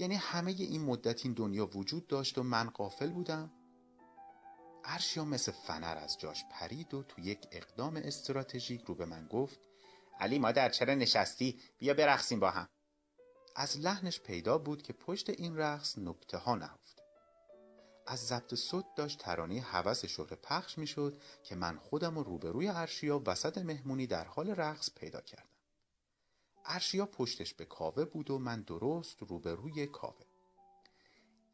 یعنی 0.00 0.14
همه 0.14 0.50
این 0.50 0.84
مدت 0.84 1.24
این 1.24 1.34
دنیا 1.34 1.66
وجود 1.66 2.06
داشت 2.06 2.38
و 2.38 2.42
من 2.42 2.70
قافل 2.70 3.10
بودم. 3.10 3.50
ارشیا 4.84 5.24
مثل 5.24 5.52
فنر 5.52 5.98
از 5.98 6.18
جاش 6.18 6.44
پرید 6.50 6.94
و 6.94 7.02
تو 7.02 7.20
یک 7.20 7.46
اقدام 7.52 7.96
استراتژیک 7.96 8.82
رو 8.84 8.94
به 8.94 9.06
من 9.06 9.26
گفت 9.26 9.60
علی 10.20 10.38
مادر 10.38 10.68
چرا 10.68 10.94
نشستی؟ 10.94 11.60
بیا 11.78 11.94
برقصیم 11.94 12.40
با 12.40 12.50
هم. 12.50 12.68
از 13.56 13.78
لحنش 13.78 14.20
پیدا 14.20 14.58
بود 14.58 14.82
که 14.82 14.92
پشت 14.92 15.30
این 15.30 15.56
رقص 15.56 15.98
نکته 15.98 16.38
ها 16.38 16.54
نهفته 16.54 17.02
از 18.06 18.26
ضبط 18.26 18.54
صوت 18.54 18.84
داشت 18.96 19.18
ترانه 19.18 19.60
هوس 19.60 20.04
شهره 20.04 20.36
پخش 20.36 20.78
می‌شد 20.78 21.22
که 21.42 21.54
من 21.54 21.78
خودم 21.78 22.18
رو 22.18 22.22
روبروی 22.22 22.68
ارشیا 22.68 23.22
وسط 23.26 23.58
مهمونی 23.58 24.06
در 24.06 24.24
حال 24.24 24.50
رقص 24.50 24.90
پیدا 24.94 25.20
کردم. 25.20 25.49
ارشیا 26.74 27.06
پشتش 27.06 27.54
به 27.54 27.64
کاوه 27.64 28.04
بود 28.04 28.30
و 28.30 28.38
من 28.38 28.62
درست 28.62 29.22
روبروی 29.22 29.86
کاوه. 29.86 30.24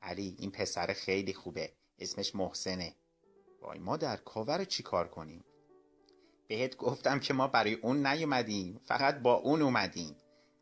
علی 0.02 0.36
این 0.38 0.50
پسر 0.50 0.86
خیلی 0.92 1.34
خوبه. 1.34 1.72
اسمش 1.98 2.34
محسنه. 2.34 2.94
وای 3.62 3.78
ما 3.78 3.96
در 3.96 4.16
کاوه 4.16 4.56
رو 4.56 4.64
چی 4.64 4.82
کار 4.82 5.08
کنیم؟ 5.08 5.44
بهت 6.48 6.76
گفتم 6.76 7.20
که 7.20 7.34
ما 7.34 7.48
برای 7.48 7.74
اون 7.74 8.06
نیومدیم. 8.06 8.80
فقط 8.84 9.18
با 9.18 9.34
اون 9.34 9.62
اومدیم. 9.62 10.16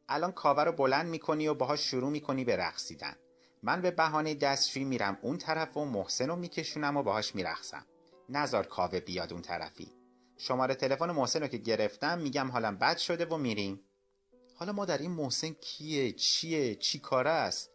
الان 0.09 0.32
کاوه 0.32 0.62
رو 0.62 0.72
بلند 0.72 1.07
می‌کنی 1.07 1.48
و 1.48 1.55
باهاش 1.55 1.90
شروع 1.90 2.11
می‌کنی 2.11 2.44
به 2.44 2.57
رقصیدن. 2.57 3.16
من 3.62 3.82
به 3.82 3.90
بهانه 3.90 4.34
دستشویی 4.34 4.84
میرم 4.84 5.18
اون 5.22 5.38
طرف 5.38 5.76
و 5.76 5.84
محسن 5.84 6.28
رو 6.28 6.36
میکشونم 6.36 6.96
و 6.96 7.02
باهاش 7.02 7.34
میرقصم. 7.34 7.86
نزار 8.28 8.66
کاوه 8.66 9.00
بیاد 9.00 9.32
اون 9.32 9.42
طرفی. 9.42 9.92
شماره 10.36 10.74
تلفن 10.74 11.11
محسن 11.11 11.40
رو 11.40 11.48
که 11.48 11.59
گرفتم 11.59 12.18
میگم 12.18 12.50
حالم 12.50 12.76
بد 12.76 12.96
شده 12.96 13.24
و 13.24 13.36
میریم. 13.36 13.80
حالا 14.55 14.72
ما 14.72 14.84
در 14.84 14.98
این 14.98 15.11
محسن 15.11 15.50
کیه 15.50 16.12
چیه 16.12 16.74
چی 16.74 16.98
کاره 16.98 17.30
است؟ 17.30 17.70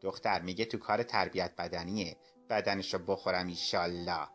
دختر 0.00 0.42
میگه 0.42 0.64
تو 0.64 0.78
کار 0.78 1.02
تربیت 1.02 1.56
بدنیه 1.56 2.16
بدنش 2.50 2.94
رو 2.94 3.00
بخورم 3.00 3.46
ایشالله. 3.46 4.28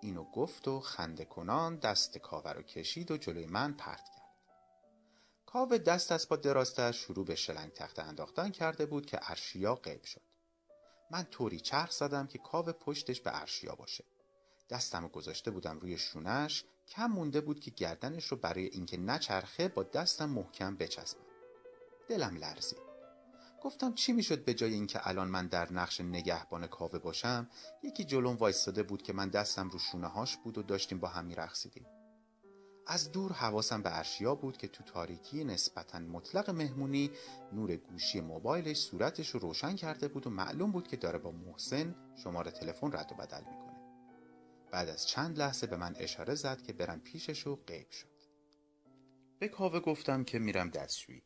اینو 0.00 0.24
گفت 0.24 0.68
و 0.68 0.80
خنده 0.80 1.24
کنان 1.24 1.76
دست 1.76 2.18
کاوه 2.18 2.52
رو 2.52 2.62
کشید 2.62 3.10
و 3.10 3.16
جلوی 3.16 3.46
من 3.46 3.72
پرت 3.72 4.04
کرد. 4.16 4.24
کاوه 5.46 5.78
دست 5.78 6.12
از 6.12 6.28
با 6.28 6.36
دراستش 6.36 6.96
شروع 6.96 7.24
به 7.24 7.34
شلنگ 7.34 7.72
تخت 7.72 7.98
انداختن 7.98 8.50
کرده 8.50 8.86
بود 8.86 9.06
که 9.06 9.18
ارشیا 9.22 9.74
غیب 9.74 10.04
شد. 10.04 10.22
من 11.10 11.24
طوری 11.24 11.60
چرخ 11.60 11.90
زدم 11.90 12.26
که 12.26 12.38
کاوه 12.38 12.72
پشتش 12.72 13.20
به 13.20 13.40
ارشیا 13.40 13.74
باشه. 13.74 14.04
دستم 14.70 15.08
گذاشته 15.08 15.50
بودم 15.50 15.78
روی 15.78 15.98
شونش 15.98 16.64
کم 16.88 17.06
مونده 17.06 17.40
بود 17.40 17.60
که 17.60 17.70
گردنش 17.70 18.26
رو 18.26 18.36
برای 18.36 18.64
اینکه 18.64 18.96
نچرخه 18.96 19.68
با 19.68 19.82
دستم 19.82 20.30
محکم 20.30 20.76
بچسبم. 20.76 21.24
دلم 22.08 22.36
لرزید. 22.36 22.78
گفتم 23.62 23.94
چی 23.94 24.12
می‌شد 24.12 24.44
به 24.44 24.54
جای 24.54 24.74
اینکه 24.74 25.08
الان 25.08 25.28
من 25.28 25.46
در 25.46 25.72
نقش 25.72 26.00
نگهبان 26.00 26.66
کاوه 26.66 26.98
باشم 26.98 27.50
یکی 27.82 28.04
جلوم 28.04 28.36
وایستاده 28.36 28.82
بود 28.82 29.02
که 29.02 29.12
من 29.12 29.28
دستم 29.28 29.68
رو 29.68 29.78
شونه 29.78 30.06
هاش 30.06 30.36
بود 30.36 30.58
و 30.58 30.62
داشتیم 30.62 30.98
با 30.98 31.08
هم 31.08 31.24
میرقصیدیم. 31.24 31.86
از 32.86 33.12
دور 33.12 33.32
حواسم 33.32 33.82
به 33.82 33.98
ارشیا 33.98 34.34
بود 34.34 34.56
که 34.56 34.68
تو 34.68 34.84
تاریکی 34.84 35.44
نسبتا 35.44 35.98
مطلق 35.98 36.50
مهمونی 36.50 37.10
نور 37.52 37.76
گوشی 37.76 38.20
موبایلش 38.20 38.80
صورتش 38.80 39.28
رو 39.28 39.40
روشن 39.40 39.76
کرده 39.76 40.08
بود 40.08 40.26
و 40.26 40.30
معلوم 40.30 40.72
بود 40.72 40.88
که 40.88 40.96
داره 40.96 41.18
با 41.18 41.30
محسن 41.30 41.94
شماره 42.16 42.50
تلفن 42.50 42.92
رد 42.92 43.12
و 43.12 43.14
بدل 43.14 43.40
می‌کنه. 43.40 43.63
بعد 44.74 44.88
از 44.88 45.06
چند 45.06 45.38
لحظه 45.38 45.66
به 45.66 45.76
من 45.76 45.94
اشاره 45.98 46.34
زد 46.34 46.62
که 46.62 46.72
برم 46.72 47.00
پیشش 47.00 47.46
و 47.46 47.56
غیب 47.56 47.90
شد. 47.90 48.08
به 49.38 49.48
کاوه 49.48 49.80
گفتم 49.80 50.24
که 50.24 50.38
میرم 50.38 50.70
دستشویی. 50.70 51.22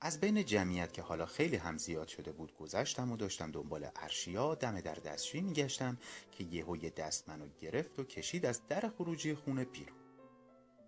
از 0.00 0.20
بین 0.20 0.44
جمعیت 0.44 0.92
که 0.92 1.02
حالا 1.02 1.26
خیلی 1.26 1.56
هم 1.56 1.78
زیاد 1.78 2.08
شده 2.08 2.32
بود 2.32 2.54
گذشتم 2.56 3.12
و 3.12 3.16
داشتم 3.16 3.50
دنبال 3.50 3.88
ارشیا 3.96 4.54
دم 4.54 4.80
در 4.80 4.94
دستشویی 4.94 5.42
میگشتم 5.42 5.98
که 6.32 6.44
یهو 6.44 6.76
یه 6.76 6.90
دست 6.90 7.28
منو 7.28 7.46
گرفت 7.60 7.98
و 7.98 8.04
کشید 8.04 8.46
از 8.46 8.66
در 8.68 8.90
خروجی 8.98 9.34
خونه 9.34 9.64
بیرون. 9.64 9.98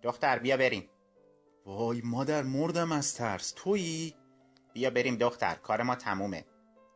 دختر 0.01 0.39
بیا 0.39 0.57
بریم. 0.57 0.89
وای 1.65 2.01
مادر 2.01 2.43
مردم 2.43 2.91
از 2.91 3.15
ترس. 3.15 3.53
تویی؟ 3.55 4.15
بیا 4.73 4.89
بریم 4.89 5.15
دختر 5.15 5.55
کار 5.55 5.83
ما 5.83 5.95
تمومه. 5.95 6.45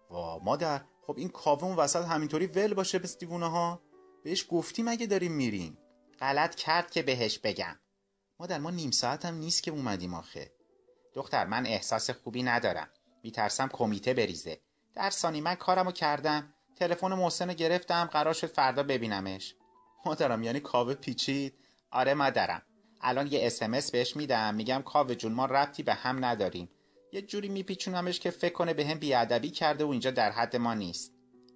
وا 0.10 0.40
مادر 0.40 0.82
خب 1.08 1.14
این 1.18 1.30
کاوه 1.30 1.64
اون 1.64 1.76
وسط 1.76 2.06
همینطوری 2.06 2.48
ول 2.48 2.74
باشه 2.74 3.00
بس 3.00 3.18
دیوونه 3.18 3.50
ها؟ 3.50 3.85
بهش 4.26 4.46
گفتیم 4.50 4.88
اگه 4.88 5.06
داریم 5.06 5.32
میریم. 5.32 5.78
غلط 6.20 6.56
کرد 6.56 6.92
که 6.92 7.04
بهش 7.04 7.40
بگم. 7.40 7.80
مادر 8.40 8.58
ما 8.58 8.72
نیم 8.72 8.92
ساعت 8.92 9.26
هم 9.26 9.36
نیست 9.36 9.64
که 9.64 9.72
اومدیم 9.72 10.14
آخه. 10.14 10.52
دختر 11.14 11.46
من 11.46 11.66
احساس 11.66 12.10
خوبی 12.10 12.44
ندارم. 12.44 12.90
میترسم 13.24 13.68
کمیته 13.68 14.14
بریزه. 14.14 14.60
در 14.96 15.10
ثانی 15.10 15.42
من 15.42 15.56
کارمو 15.56 15.92
کردم. 15.92 16.54
تلفن 16.76 17.14
محسن 17.14 17.54
گرفتم. 17.54 18.06
قرار 18.06 18.34
شد 18.34 18.48
فردا 18.48 18.84
ببینمش. 18.84 19.56
مادرم 20.06 20.44
یعنی 20.44 20.60
کاوه 20.60 20.94
پیچید؟ 20.94 21.54
آره 21.92 22.14
مادرم. 22.14 22.62
الان 23.02 23.28
یه 23.28 23.40
اسمس 23.44 23.92
بهش 23.92 24.16
میدم. 24.16 24.56
میگم 24.56 24.82
کاوه 24.82 25.16
جون 25.16 25.32
ما 25.32 25.46
ربطی 25.46 25.84
به 25.84 25.94
هم 25.94 26.26
نداریم. 26.26 26.70
یه 27.12 27.22
جوری 27.22 27.50
میپیچونمش 27.50 28.20
که 28.20 28.32
فکر 28.32 28.54
کنه 28.54 28.74
به 28.74 28.86
هم 28.86 29.00
بیادبی 29.00 29.50
کرده 29.50 29.84
و 29.86 29.90
اینجا 29.90 30.12
در 30.12 30.32
حد 30.32 30.56
ما 30.56 30.74
نیست. 30.74 31.12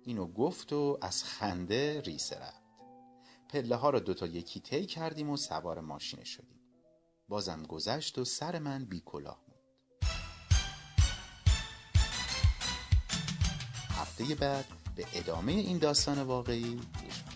اینو 0.05 0.28
گفت 0.28 0.74
و 0.74 0.97
از 1.01 1.24
خنده 1.24 2.01
ریسه 2.01 2.39
رفت. 2.39 2.59
پله 3.50 3.76
ها 3.76 3.89
رو 3.89 4.00
دوتا 4.00 4.26
یکی 4.26 4.60
طی 4.60 4.86
کردیم 4.86 5.30
و 5.30 5.38
سوار 5.38 5.80
ماشین 5.80 6.24
شدیم. 6.24 6.60
بازم 7.30 7.64
گذشت 7.64 8.18
و 8.18 8.26
سر 8.26 8.60
من 8.60 8.86
بی 8.86 9.02
کلاه 9.06 9.41
موند 9.47 9.60
هفته 13.89 14.36
بعد 14.36 14.66
به 14.95 15.06
ادامه 15.14 15.52
این 15.52 15.78
داستان 15.78 16.22
واقعی 16.22 16.76
گوش 16.76 17.28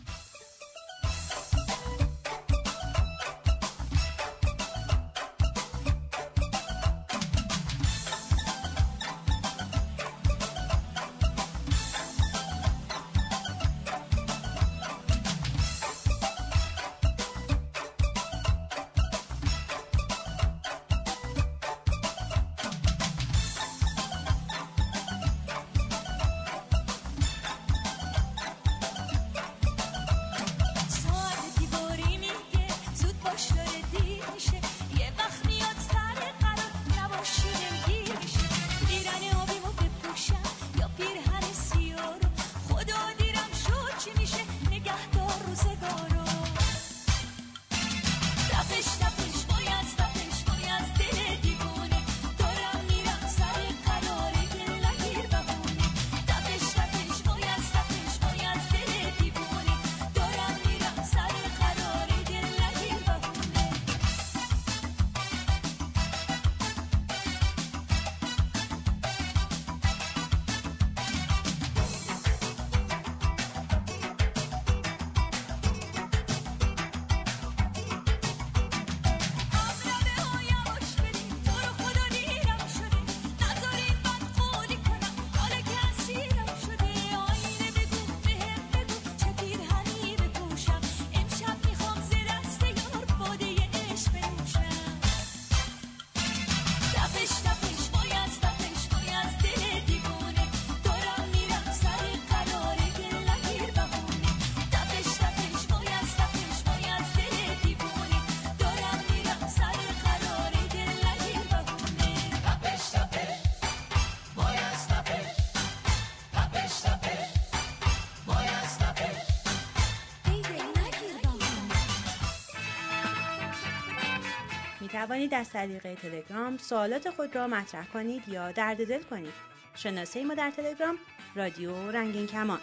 توانید 125.07 125.33
از 125.33 125.49
طریق 125.49 125.93
تلگرام 125.93 126.57
سوالات 126.57 127.09
خود 127.09 127.35
را 127.35 127.47
مطرح 127.47 127.85
کنید 127.87 128.29
یا 128.29 128.51
درد 128.51 128.87
دل 128.87 129.01
کنید. 129.09 129.33
شناسه 129.75 130.23
ما 130.23 130.33
در 130.33 130.51
تلگرام 130.51 130.95
رادیو 131.35 131.91
رنگین 131.91 132.27
کمان. 132.27 132.59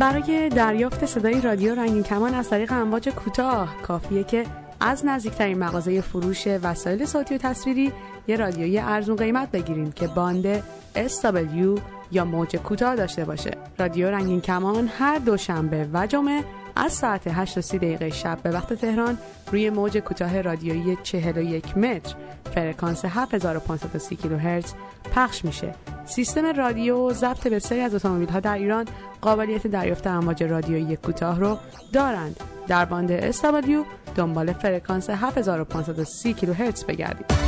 برای 0.00 0.48
دریافت 0.48 1.06
صدای 1.06 1.40
رادیو 1.40 1.74
رنگین 1.74 2.02
کمان 2.02 2.34
از 2.34 2.50
طریق 2.50 2.72
امواج 2.72 3.08
کوتاه 3.08 3.82
کافیه 3.82 4.24
که 4.24 4.46
از 4.80 5.06
نزدیکترین 5.06 5.58
مغازه 5.58 6.00
فروش 6.00 6.46
وسایل 6.46 7.04
صوتی 7.04 7.34
و 7.34 7.38
تصویری 7.38 7.92
یه 8.28 8.36
رادیوی 8.36 8.78
ارزون 8.78 9.16
قیمت 9.16 9.50
بگیریم 9.50 9.92
که 9.92 10.06
باند 10.06 10.62
SW 10.94 11.80
یا 12.12 12.24
موج 12.24 12.56
کوتاه 12.56 12.96
داشته 12.96 13.24
باشه. 13.24 13.50
رادیو 13.78 14.10
رنگین 14.10 14.40
کمان 14.40 14.90
هر 14.98 15.18
دوشنبه 15.18 15.88
و 15.92 16.06
جمعه 16.06 16.44
از 16.76 16.92
ساعت 16.92 17.22
8 17.26 17.58
و 17.58 17.60
30 17.60 17.78
دقیقه 17.78 18.10
شب 18.10 18.38
به 18.42 18.50
وقت 18.50 18.72
تهران 18.72 19.18
روی 19.52 19.70
موج 19.70 19.98
کوتاه 19.98 20.40
رادیویی 20.40 20.98
41 21.02 21.78
متر 21.78 22.14
فرکانس 22.54 23.04
7530 23.04 24.16
کیلوهرتز 24.16 24.74
پخش 25.14 25.44
میشه. 25.44 25.74
سیستم 26.06 26.56
رادیو 26.56 27.12
ضبط 27.12 27.46
بسیاری 27.46 27.82
از 27.82 27.94
اتومبیل‌ها 27.94 28.40
در 28.40 28.54
ایران 28.54 28.84
قابلیت 29.20 29.66
دریافت 29.66 30.06
امواج 30.06 30.42
رادیویی 30.42 30.96
کوتاه 30.96 31.40
رو 31.40 31.58
دارند. 31.92 32.40
در 32.68 32.84
باند 32.84 33.30
SW 33.30 33.86
دنبال 34.16 34.52
فرکانس 34.52 35.10
7530 35.10 36.34
کیلوهرتز 36.34 36.84
بگردید. 36.84 37.43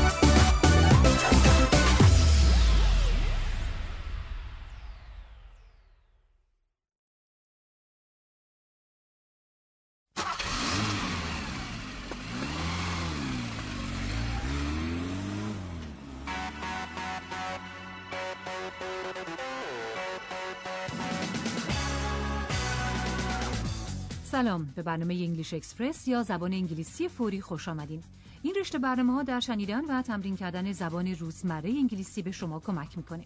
سلام 24.57 24.73
به 24.77 24.83
برنامه 24.83 25.15
انگلیش 25.15 25.55
اکسپرس 25.55 26.09
یا 26.09 26.23
زبان 26.23 26.53
انگلیسی 26.53 27.09
فوری 27.09 27.41
خوش 27.41 27.69
آمدین. 27.69 28.03
این 28.43 28.55
رشته 28.61 28.79
برنامه 28.79 29.13
ها 29.13 29.23
در 29.23 29.41
شنیدن 29.41 29.85
و 29.85 30.03
تمرین 30.03 30.37
کردن 30.37 30.73
زبان 30.73 31.07
روزمره 31.07 31.71
انگلیسی 31.71 32.23
به 32.23 32.31
شما 32.31 32.61
کمک 32.61 32.97
می‌کنه. 32.97 33.25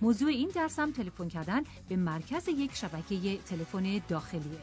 موضوع 0.00 0.28
این 0.28 0.48
درس 0.54 0.78
هم 0.78 0.92
تلفن 0.92 1.28
کردن 1.28 1.62
به 1.88 1.96
مرکز 1.96 2.48
یک 2.48 2.74
شبکه 2.74 3.38
تلفن 3.38 4.00
داخلیه. 4.08 4.60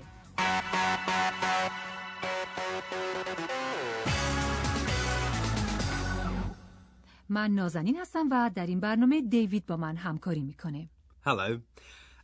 من 7.29 7.51
نازنین 7.51 7.97
هستم 7.99 8.27
و 8.31 8.51
در 8.55 8.67
این 8.67 8.79
برنامه 8.79 9.21
دیوید 9.21 9.65
با 9.65 9.77
من 9.77 9.95
همکاری 9.95 10.41
می‌کنه. 10.41 10.89
Hello. 11.25 11.59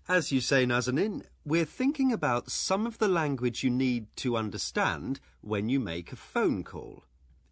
As 0.08 0.32
you 0.32 0.40
say, 0.40 0.66
Nazanin, 0.66 1.22
we're 1.44 1.64
thinking 1.64 2.12
about 2.12 2.50
some 2.50 2.86
of 2.86 2.98
the 2.98 3.08
language 3.08 3.62
you 3.62 3.70
need 3.70 4.06
to 4.16 4.36
understand 4.36 5.20
when 5.40 5.68
you 5.68 5.78
make 5.78 6.12
a 6.12 6.16
phone 6.16 6.64
call. 6.64 7.04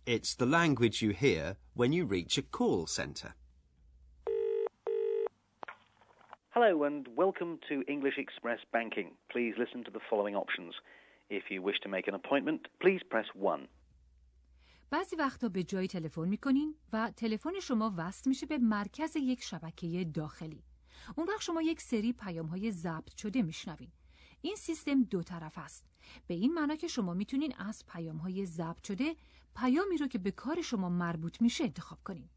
It's 0.07 0.35
the 0.35 0.47
language 0.47 1.03
you 1.03 1.11
hear 1.11 1.57
when 1.75 1.93
you 1.93 2.05
reach 2.05 2.39
a 2.39 2.43
call 2.43 2.87
centre. 2.87 3.35
Hello 6.51 6.83
and 6.83 7.07
welcome 7.15 7.61
to 7.69 7.85
English 7.87 8.19
Express 8.19 8.59
Banking. 8.73 9.13
Please 9.31 9.55
listen 9.57 9.85
to 9.85 9.93
the 9.93 10.01
following 10.11 10.35
options. 10.35 10.75
If 11.31 11.45
you 11.51 11.63
wish 11.63 11.79
to 11.83 11.89
make 11.89 12.09
an 12.09 12.15
appointment, 12.15 12.63
please 12.81 13.03
press 13.09 13.27
1. 13.35 13.69
بعضی 14.91 15.17
وقتا 15.17 15.49
به 15.49 15.63
جایی 15.63 15.89
تلفن 15.89 16.29
میکنین 16.29 16.75
و 16.93 17.11
تلفن 17.17 17.61
شما 17.63 17.95
وصل 17.97 18.29
میشه 18.29 18.47
به 18.47 18.59
مرکز 18.59 19.17
یک 19.17 19.43
شبکه 19.43 20.05
داخلی. 20.15 20.63
اون 21.18 21.28
وقت 21.28 21.42
شما 21.42 21.62
یک 21.62 21.82
سری 21.82 22.14
پیام 22.14 22.46
های 22.46 22.72
ضبط 22.72 23.16
شده 23.18 23.42
میشنوین. 23.42 23.92
این 24.42 24.56
سیستم 24.56 25.04
دو 25.04 25.24
طرف 25.24 25.58
است. 25.58 25.86
به 26.28 26.34
این 26.34 26.54
معنا 26.54 26.76
که 26.76 26.88
شما 26.88 27.14
می‌تونین 27.14 27.56
از 27.58 27.86
پیام 27.88 28.18
های 28.18 28.46
ضبط 28.46 28.84
شده 28.84 29.16
پیامی 29.56 29.98
رو 29.98 30.08
که 30.08 30.18
به 30.18 30.32
کار 30.32 30.62
شما 30.62 30.90
مربوط 30.90 31.42
میشه 31.42 31.64
انتخاب 31.64 32.00
کنین. 32.04 32.30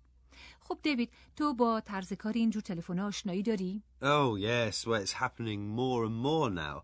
خب 0.61 0.79
دیوید 0.83 1.13
تو 1.37 1.55
با 1.55 1.81
طرز 1.81 2.13
کار 2.13 2.33
اینجور 2.33 2.63
تلفن 2.63 2.99
آشنایی 2.99 3.43
داری؟ 3.43 3.83
Oh, 4.03 4.37
yes, 4.37 4.87
well, 4.87 5.03
it's 5.03 5.13
happening 5.13 5.69
more 5.69 6.05
and 6.05 6.17
more 6.17 6.51
now. 6.51 6.83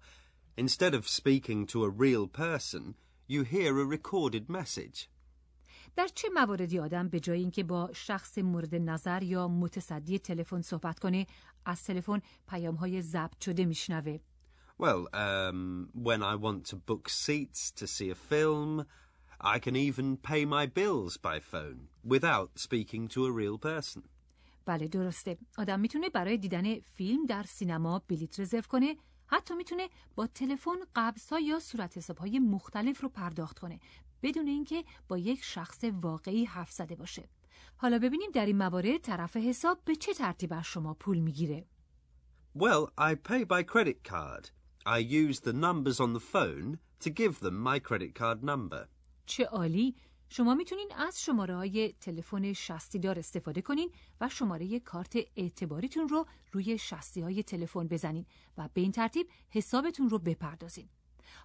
Instead 0.56 0.94
of 0.94 1.08
speaking 1.08 1.66
to 1.66 1.84
a 1.84 1.90
real 1.90 2.26
person, 2.26 2.94
you 3.28 3.42
hear 3.42 3.78
a 3.78 3.84
recorded 3.84 4.48
message. 4.48 5.08
در 5.96 6.08
چه 6.14 6.28
مواردی 6.34 6.78
آدم 6.78 7.08
به 7.08 7.20
جای 7.20 7.40
اینکه 7.40 7.64
با 7.64 7.90
شخص 7.92 8.38
مورد 8.38 8.74
نظر 8.74 9.22
یا 9.22 9.48
متصدی 9.48 10.18
تلفن 10.18 10.60
صحبت 10.60 10.98
کنه 10.98 11.26
از 11.64 11.84
تلفن 11.84 12.20
پیام 12.48 12.74
های 12.74 13.02
ضبط 13.02 13.44
شده 13.44 13.64
میشنوه؟ 13.64 14.18
Well, 14.82 15.06
um, 15.14 15.90
when 16.08 16.22
I 16.22 16.34
want 16.46 16.60
to 16.70 16.76
book 16.76 17.08
seats 17.08 17.70
to 17.78 17.86
see 17.86 18.10
a 18.10 18.18
film, 18.32 18.84
I 19.40 19.58
can 19.58 19.76
even 19.76 20.16
pay 20.16 20.44
my 20.56 20.66
bills 20.66 21.16
by 21.28 21.38
phone 21.52 21.80
without 22.14 22.50
speaking 22.66 23.08
to 23.08 23.26
a 23.26 23.32
real 23.32 23.58
person. 23.58 24.02
بله 24.66 24.88
درسته. 24.88 25.38
آدم 25.58 25.80
می‌تونه 25.80 26.10
برای 26.10 26.38
دیدن 26.38 26.80
فیلم 26.80 27.26
در 27.26 27.42
سینما 27.42 28.02
بلیت 28.08 28.40
رزرو 28.40 28.62
کنه 28.62 28.96
حتی 29.26 29.54
می‌تونه 29.54 29.88
با 30.14 30.26
تلفن 30.26 30.76
قبض‌ها 30.96 31.40
یا 31.40 31.60
صورت 31.60 31.96
حساب‌های 31.96 32.38
مختلف 32.38 33.00
رو 33.00 33.08
پرداخت 33.08 33.58
کنه. 33.58 33.80
بدون 34.22 34.46
اینکه 34.46 34.84
با 35.08 35.18
یک 35.18 35.44
شخص 35.44 35.84
واقعی 35.84 36.44
حرف 36.44 36.72
زده 36.72 36.94
باشه 36.94 37.28
حالا 37.76 37.98
ببینیم 37.98 38.30
در 38.30 38.46
این 38.46 38.56
موارد 38.56 38.96
طرف 38.98 39.36
حساب 39.36 39.78
به 39.84 39.96
چه 39.96 40.14
ترتیب 40.14 40.52
از 40.52 40.64
شما 40.64 40.94
پول 40.94 41.18
می‌گیره 41.18 41.66
Well, 42.58 42.90
I 42.98 43.14
pay 43.14 43.44
by 43.44 43.62
credit 43.62 44.04
card. 44.04 44.50
I 44.84 44.98
use 44.98 45.40
the 45.40 45.54
numbers 45.54 45.98
on 46.00 46.12
the 46.12 46.26
phone 46.32 46.78
to 47.00 47.08
give 47.10 47.40
them 47.40 47.56
my 47.68 47.78
credit 47.78 48.14
card 48.14 48.44
number. 48.44 48.88
چه 49.26 49.44
عالی 49.44 49.94
شما 50.28 50.54
می‌تونین 50.54 50.88
از 50.96 51.22
شماره 51.22 51.56
های 51.56 51.92
تلفن 52.00 52.52
شستی 52.52 52.98
دار 52.98 53.18
استفاده 53.18 53.62
کنین 53.62 53.90
و 54.20 54.28
شماره 54.28 54.80
کارت 54.80 55.16
اعتباریتون 55.36 56.08
رو 56.08 56.26
روی 56.52 56.78
شستی 56.78 57.20
های 57.20 57.42
تلفن 57.42 57.88
بزنین 57.88 58.26
و 58.58 58.68
به 58.74 58.80
این 58.80 58.92
ترتیب 58.92 59.28
حسابتون 59.50 60.08
رو 60.08 60.18
بپردازین. 60.18 60.88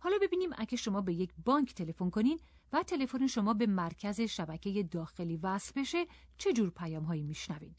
حالا 0.01 0.17
ببینیم 0.21 0.49
اگه 0.57 0.77
شما 0.77 1.01
به 1.01 1.13
یک 1.13 1.29
بانک 1.45 1.73
تلفن 1.73 2.09
کنین 2.09 2.39
و 2.73 2.83
تلفن 2.83 3.27
شما 3.27 3.53
به 3.53 3.65
مرکز 3.65 4.21
شبکه 4.21 4.83
داخلی 4.83 5.37
وصل 5.37 5.81
بشه 5.81 6.05
چه 6.37 6.53
جور 6.53 6.69
پیام 6.69 7.03
هایی 7.03 7.23
میشنوین. 7.23 7.75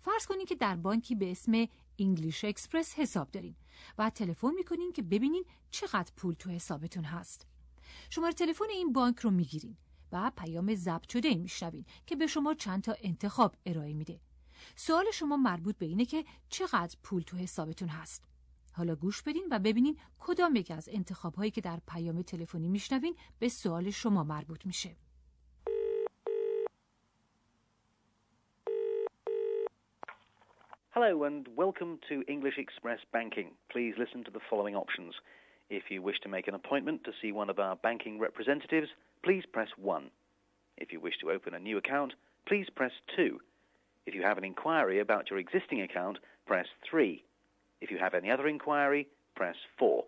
فرض 0.00 0.26
کنین 0.26 0.46
که 0.46 0.54
در 0.54 0.76
بانکی 0.76 1.14
به 1.14 1.30
اسم 1.30 1.66
English 1.98 2.44
Express 2.44 2.94
حساب 2.94 3.30
دارین 3.30 3.54
و 3.98 4.10
تلفن 4.10 4.50
می‌کنین 4.54 4.92
که 4.92 5.02
ببینین 5.02 5.44
چقدر 5.70 6.12
پول 6.16 6.34
تو 6.34 6.50
حسابتون 6.50 7.04
هست. 7.04 7.46
شماره 8.10 8.32
تلفن 8.32 8.64
این 8.70 8.92
بانک 8.92 9.18
رو 9.18 9.30
می‌گیرین 9.30 9.76
و 10.12 10.32
پیام 10.36 10.74
ضبط 10.74 11.08
شده 11.08 11.34
میشنوین 11.34 11.84
که 12.06 12.16
به 12.16 12.26
شما 12.26 12.54
چند 12.54 12.82
تا 12.82 12.94
انتخاب 13.02 13.56
ارائه 13.66 13.94
میده. 13.94 14.20
سوال 14.76 15.04
شما 15.14 15.36
مربوط 15.36 15.76
به 15.78 15.86
اینه 15.86 16.04
که 16.04 16.24
چقدر 16.48 16.96
پول 17.02 17.22
تو 17.22 17.36
حسابتون 17.36 17.88
هست. 17.88 18.29
حالا 18.80 18.94
گوش 18.94 19.22
بدین 19.22 19.44
و 19.50 19.58
ببینین 19.58 19.96
کدام 20.18 20.56
یک 20.56 20.70
از 20.70 20.88
انتخاب 20.92 21.34
هایی 21.34 21.50
که 21.50 21.60
در 21.60 21.78
پیام 21.92 22.22
تلفنی 22.22 22.68
میشنوین 22.68 23.14
به 23.38 23.48
سوال 23.48 23.90
شما 23.90 24.24
مربوط 24.24 24.66
میشه. 24.66 24.90
Hello 30.94 31.24
and 31.28 31.48
welcome 31.64 31.92
to 32.08 32.14
English 32.34 32.58
Express 32.64 33.00
Banking. 33.12 33.48
Please 33.72 33.94
listen 34.02 34.24
to 34.24 34.30
the 34.36 34.44
following 34.50 34.76
options. 34.84 35.14
If 35.78 35.84
you 35.92 35.98
wish 36.08 36.20
to 36.24 36.28
make 36.36 36.46
an 36.48 36.54
appointment 36.60 36.98
to 37.04 37.12
see 37.20 37.32
one 37.32 37.50
of 37.52 37.58
our 37.66 37.76
banking 37.86 38.16
representatives, 38.28 38.88
please 39.26 39.44
press 39.56 39.70
1. 39.76 40.10
If 40.82 40.88
you 40.92 41.00
wish 41.06 41.18
to 41.20 41.30
open 41.36 41.52
a 41.54 41.66
new 41.68 41.76
account, 41.82 42.12
please 42.48 42.68
press 42.78 42.94
2. 43.16 43.38
If 44.06 44.12
you 44.14 44.22
have 44.28 44.38
an 44.38 44.48
inquiry 44.52 44.98
about 45.00 45.28
your 45.28 45.38
existing 45.38 45.80
account, 45.82 46.16
press 46.46 46.68
3. 46.90 47.22
If 47.82 47.88
you 47.88 47.98
have 47.98 48.14
any 48.14 48.30
other 48.30 48.46
inquiry, 48.46 49.04
press 49.36 49.56
4. 49.78 50.04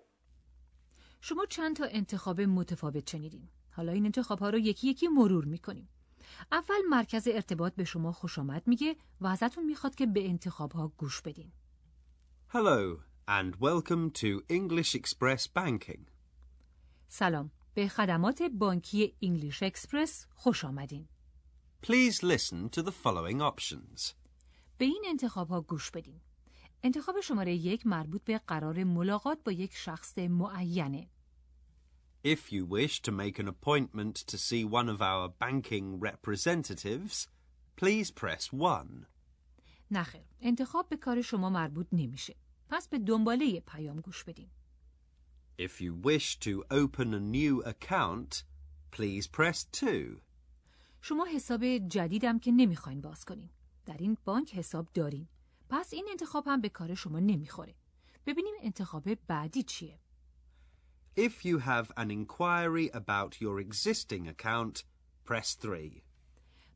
شما 1.21 1.47
چند 1.47 1.77
تا 1.77 1.85
انتخاب 1.85 2.41
متفاوت 2.41 3.11
شنیدین. 3.11 3.49
حالا 3.71 3.93
این 3.93 4.05
انتخاب 4.05 4.39
ها 4.39 4.51
رو 4.51 4.59
یکی 4.59 4.89
یکی 4.89 5.09
مرور 5.09 5.45
می‌کنیم. 5.45 5.89
اول 6.53 6.81
مرکز 6.91 7.29
ارتباط 7.29 7.75
به 7.75 7.85
شما 7.85 8.13
خوش 8.13 8.39
آمد 8.39 8.63
میگه 8.67 8.97
و 9.21 9.27
ازتون 9.27 9.65
می‌خواد 9.65 9.95
که 9.95 10.07
به 10.07 10.29
انتخاب 10.29 10.73
ها 10.73 10.89
گوش 10.89 11.23
بدین. 11.23 11.53
Hello, 12.53 12.99
and 13.29 13.53
welcome 13.55 14.11
to 14.19 14.43
English 14.51 14.95
Express 14.95 15.47
Banking. 15.57 16.01
سلام. 17.09 17.51
به 17.75 17.89
خدمات 17.89 18.43
بانکی 18.43 19.17
انگلیش 19.23 19.63
اکسپرس 19.63 20.27
خوش 20.35 20.65
آمدین. 20.65 21.09
Please 21.87 22.15
listen 22.15 22.69
to 22.77 22.83
the 22.83 22.93
following 23.05 23.41
options. 23.41 24.13
به 24.79 24.85
این 24.85 25.05
انتخاب 25.07 25.49
ها 25.49 25.61
گوش 25.61 25.91
بدین. 25.91 26.21
انتخاب 26.85 27.21
شماره 27.21 27.55
یک 27.55 27.87
مربوط 27.87 28.25
به 28.25 28.39
قرار 28.39 28.85
ملاقات 28.85 29.39
با 29.45 29.53
یک 29.53 29.75
شخص 29.75 30.19
معینه. 30.19 31.09
If 32.25 32.53
you 32.53 32.65
wish 32.65 33.03
to 33.03 33.13
make 33.13 33.39
an 33.39 33.49
appointment 33.49 34.15
to 34.15 34.39
see 34.39 34.65
one 34.65 34.89
of 34.89 35.03
our 35.03 35.29
banking 35.29 36.01
representatives, 36.01 37.29
please 37.77 38.11
press 38.11 38.53
1. 38.53 39.07
نخیر 39.91 40.23
انتخاب 40.41 40.89
به 40.89 40.97
کار 40.97 41.23
شما 41.23 41.51
مربوط 41.51 41.87
نمیشه 41.93 42.37
پس 42.69 42.89
به 42.89 42.99
دنباله 42.99 43.61
پیام 43.61 44.01
گوش 44.01 44.25
بدین 44.25 44.49
If 45.59 45.81
you 45.81 45.95
wish 45.95 46.39
to 46.39 46.65
open 46.71 47.15
a 47.15 47.21
new 47.21 47.63
account, 47.63 48.45
please 48.97 49.27
press 49.27 49.65
2. 49.83 50.21
شما 51.01 51.27
حساب 51.35 51.65
جدیدم 51.79 52.39
که 52.39 52.53
نمی‌خواین 52.53 53.01
باز 53.01 53.25
کنین 53.25 53.51
در 53.87 53.97
این 53.99 54.17
بانک 54.25 54.55
حساب 54.55 54.89
دارین 54.95 55.29
پس 55.73 55.93
این 55.93 56.09
انتخاب 56.11 56.45
هم 56.47 56.61
به 56.61 56.69
کار 56.69 56.95
شما 56.95 57.21
نمی‌خوره. 57.21 57.75
ببینیم 58.27 58.55
انتخاب 58.61 59.15
بعدی 59.15 59.63
چیه. 59.63 59.99
If 61.17 61.45
you 61.45 61.59
have 61.59 61.87
an 61.97 62.11
inquiry 62.11 62.91
about 62.95 63.41
your 63.41 63.61
existing 63.61 64.29
account, 64.29 64.83
press 65.27 65.57
3. 65.61 66.03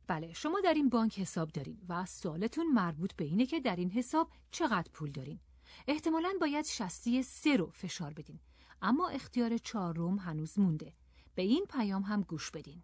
بله 0.07 0.33
شما 0.33 0.61
در 0.63 0.73
این 0.73 0.89
بانک 0.89 1.19
حساب 1.19 1.51
دارین 1.51 1.81
و 1.89 2.05
سوالتون 2.05 2.67
مربوط 2.73 3.13
به 3.13 3.25
اینه 3.25 3.45
که 3.45 3.59
در 3.59 3.75
این 3.75 3.91
حساب 3.91 4.31
چقدر 4.51 4.91
پول 4.93 5.11
دارین. 5.11 5.39
احتمالاً 5.87 6.33
باید 6.41 6.65
شستی 6.65 7.23
سه 7.23 7.57
رو 7.57 7.69
فشار 7.71 8.13
بدین 8.13 8.39
اما 8.81 9.09
اختیار 9.09 9.57
چهارم 9.57 10.17
هنوز 10.17 10.59
مونده. 10.59 10.93
به 11.35 11.41
این 11.41 11.65
پیام 11.69 12.01
هم 12.01 12.21
گوش 12.21 12.51
بدین. 12.51 12.83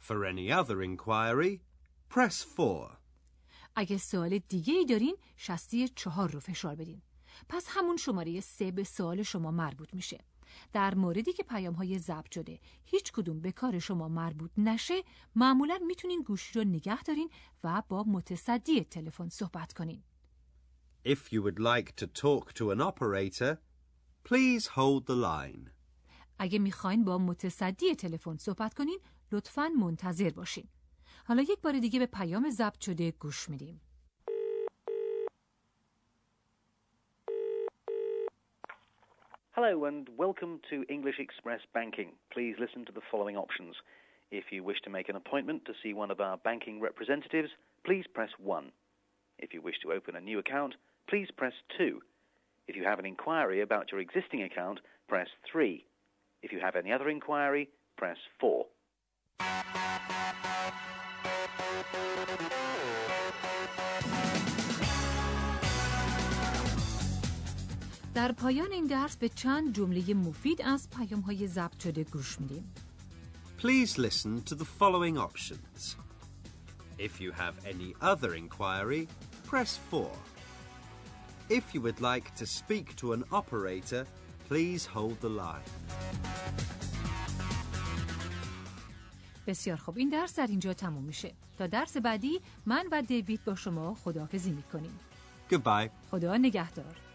For 0.00 0.24
any 0.24 0.50
other 0.50 0.82
inquiry, 0.82 1.60
press 2.14 2.44
4. 2.56 3.01
اگه 3.76 3.98
سوال 3.98 4.38
دیگه 4.38 4.74
ای 4.74 4.84
دارین 4.84 5.16
شستی 5.36 5.88
چهار 5.88 6.30
رو 6.30 6.40
فشار 6.40 6.74
بدین. 6.74 7.02
پس 7.48 7.66
همون 7.68 7.96
شماره 7.96 8.40
سه 8.40 8.70
به 8.70 8.84
سوال 8.84 9.22
شما 9.22 9.50
مربوط 9.50 9.94
میشه. 9.94 10.18
در 10.72 10.94
موردی 10.94 11.32
که 11.32 11.42
پیام 11.42 11.74
های 11.74 11.98
ضبط 11.98 12.34
شده 12.34 12.60
هیچ 12.84 13.12
کدوم 13.12 13.40
به 13.40 13.52
کار 13.52 13.78
شما 13.78 14.08
مربوط 14.08 14.50
نشه 14.56 15.02
معمولا 15.34 15.78
می‌تونین 15.86 16.22
گوشی 16.22 16.58
رو 16.58 16.64
نگه 16.64 17.02
دارین 17.02 17.30
و 17.64 17.82
با 17.88 18.02
متصدی 18.02 18.84
تلفن 18.84 19.28
صحبت 19.28 19.72
کنین. 19.72 20.02
If 21.04 21.32
you 21.32 21.42
would 21.42 21.58
like 21.58 21.96
to 21.96 22.06
talk 22.06 22.52
to 22.54 22.70
an 22.70 22.80
operator, 22.80 23.56
please 24.28 24.66
hold 24.66 25.06
the 25.06 25.16
line. 25.16 25.70
اگه 26.38 26.58
می‌خواین 26.58 27.04
با 27.04 27.18
متصدی 27.18 27.94
تلفن 27.94 28.36
صحبت 28.36 28.74
کنین 28.74 28.98
لطفا 29.32 29.68
منتظر 29.68 30.30
باشین. 30.30 30.68
حالا 31.27 31.41
یک 31.41 31.61
بار 31.61 31.79
دیگه 31.79 31.99
به 31.99 32.05
پیام 32.05 32.49
ضبط 32.49 32.81
شده 32.81 33.11
گوش 33.11 33.49
میدیم 33.49 33.81
Hello 39.57 39.85
and 39.85 40.07
welcome 40.17 40.59
to 40.69 40.85
English 40.87 41.19
Express 41.19 41.61
Banking. 41.73 42.09
Please 42.31 42.55
listen 42.59 42.85
to 42.85 42.91
the 42.91 43.01
following 43.11 43.35
options. 43.35 43.75
If 44.29 44.45
you 44.51 44.63
wish 44.63 44.81
to 44.83 44.91
make 44.91 45.09
an 45.09 45.15
appointment 45.15 45.65
to 45.65 45.73
see 45.81 45.93
one 45.93 46.11
of 46.11 46.19
our 46.21 46.37
banking 46.37 46.79
representatives, 46.79 47.49
please 47.83 48.05
press 48.13 48.29
1. 48.37 48.71
If 49.39 49.53
you 49.53 49.61
wish 49.63 49.79
to 49.81 49.93
open 49.93 50.15
a 50.15 50.21
new 50.21 50.37
account, 50.37 50.75
please 51.09 51.29
press 51.35 51.53
2. 51.77 51.99
If 52.67 52.75
you 52.75 52.83
have 52.83 52.99
an 52.99 53.05
inquiry 53.05 53.61
about 53.61 53.91
your 53.91 53.99
existing 53.99 54.43
account, 54.43 54.79
press 55.07 55.29
3. 55.51 55.83
If 56.43 56.51
you 56.51 56.59
have 56.59 56.75
any 56.75 56.91
other 56.91 57.09
inquiry, 57.09 57.69
press 57.97 58.17
4. 58.39 58.65
در 68.14 68.32
پایان 68.32 68.72
این 68.72 68.86
درس 68.86 69.16
به 69.16 69.28
چند 69.28 69.74
جمله 69.74 70.14
مفید 70.14 70.62
از 70.62 70.88
پیام 70.90 71.20
های 71.20 71.46
ضبط 71.46 71.82
شده 71.82 72.04
گوش 72.04 72.40
میدیم 72.40 72.72
Please 73.58 73.96
listen 73.98 74.42
to 74.50 74.54
the 74.54 74.66
following 74.80 75.16
options. 75.28 75.96
If 76.98 77.20
you 77.20 77.30
have 77.30 77.54
any 77.72 77.90
other 78.10 78.34
inquiry, 78.34 79.06
press 79.50 79.78
4. 79.90 80.10
If 81.48 81.64
you 81.74 81.80
would 81.80 82.00
like 82.00 82.34
to 82.40 82.46
speak 82.46 82.96
to 82.96 83.12
an 83.12 83.22
operator, 83.30 84.04
please 84.48 84.84
hold 84.84 85.20
the 85.20 85.28
line. 85.28 85.70
بسیار 89.46 89.76
خوب 89.76 89.98
این 89.98 90.08
درس 90.08 90.34
در 90.34 90.46
اینجا 90.46 90.74
تموم 90.74 91.04
میشه 91.04 91.32
تا 91.58 91.66
درس 91.66 91.96
بعدی 91.96 92.40
من 92.66 92.86
و 92.92 93.02
دیوید 93.02 93.44
با 93.44 93.54
شما 93.54 93.94
خداحافظی 93.94 94.50
می‌کنیم 94.50 95.00
Goodbye. 95.50 95.88
خدا 96.10 96.36
نگهدار 96.36 97.11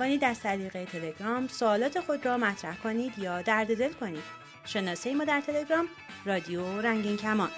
توانید 0.00 0.24
از 0.24 0.40
طریق 0.40 0.84
تلگرام 0.84 1.48
سوالات 1.48 2.00
خود 2.00 2.26
را 2.26 2.36
مطرح 2.36 2.76
کنید 2.76 3.18
یا 3.18 3.42
درد 3.42 3.78
دل 3.78 3.92
کنید. 3.92 4.22
شناسه 4.64 5.14
ما 5.14 5.24
در 5.24 5.40
تلگرام 5.40 5.86
رادیو 6.24 6.80
رنگین 6.80 7.16
کمان 7.16 7.50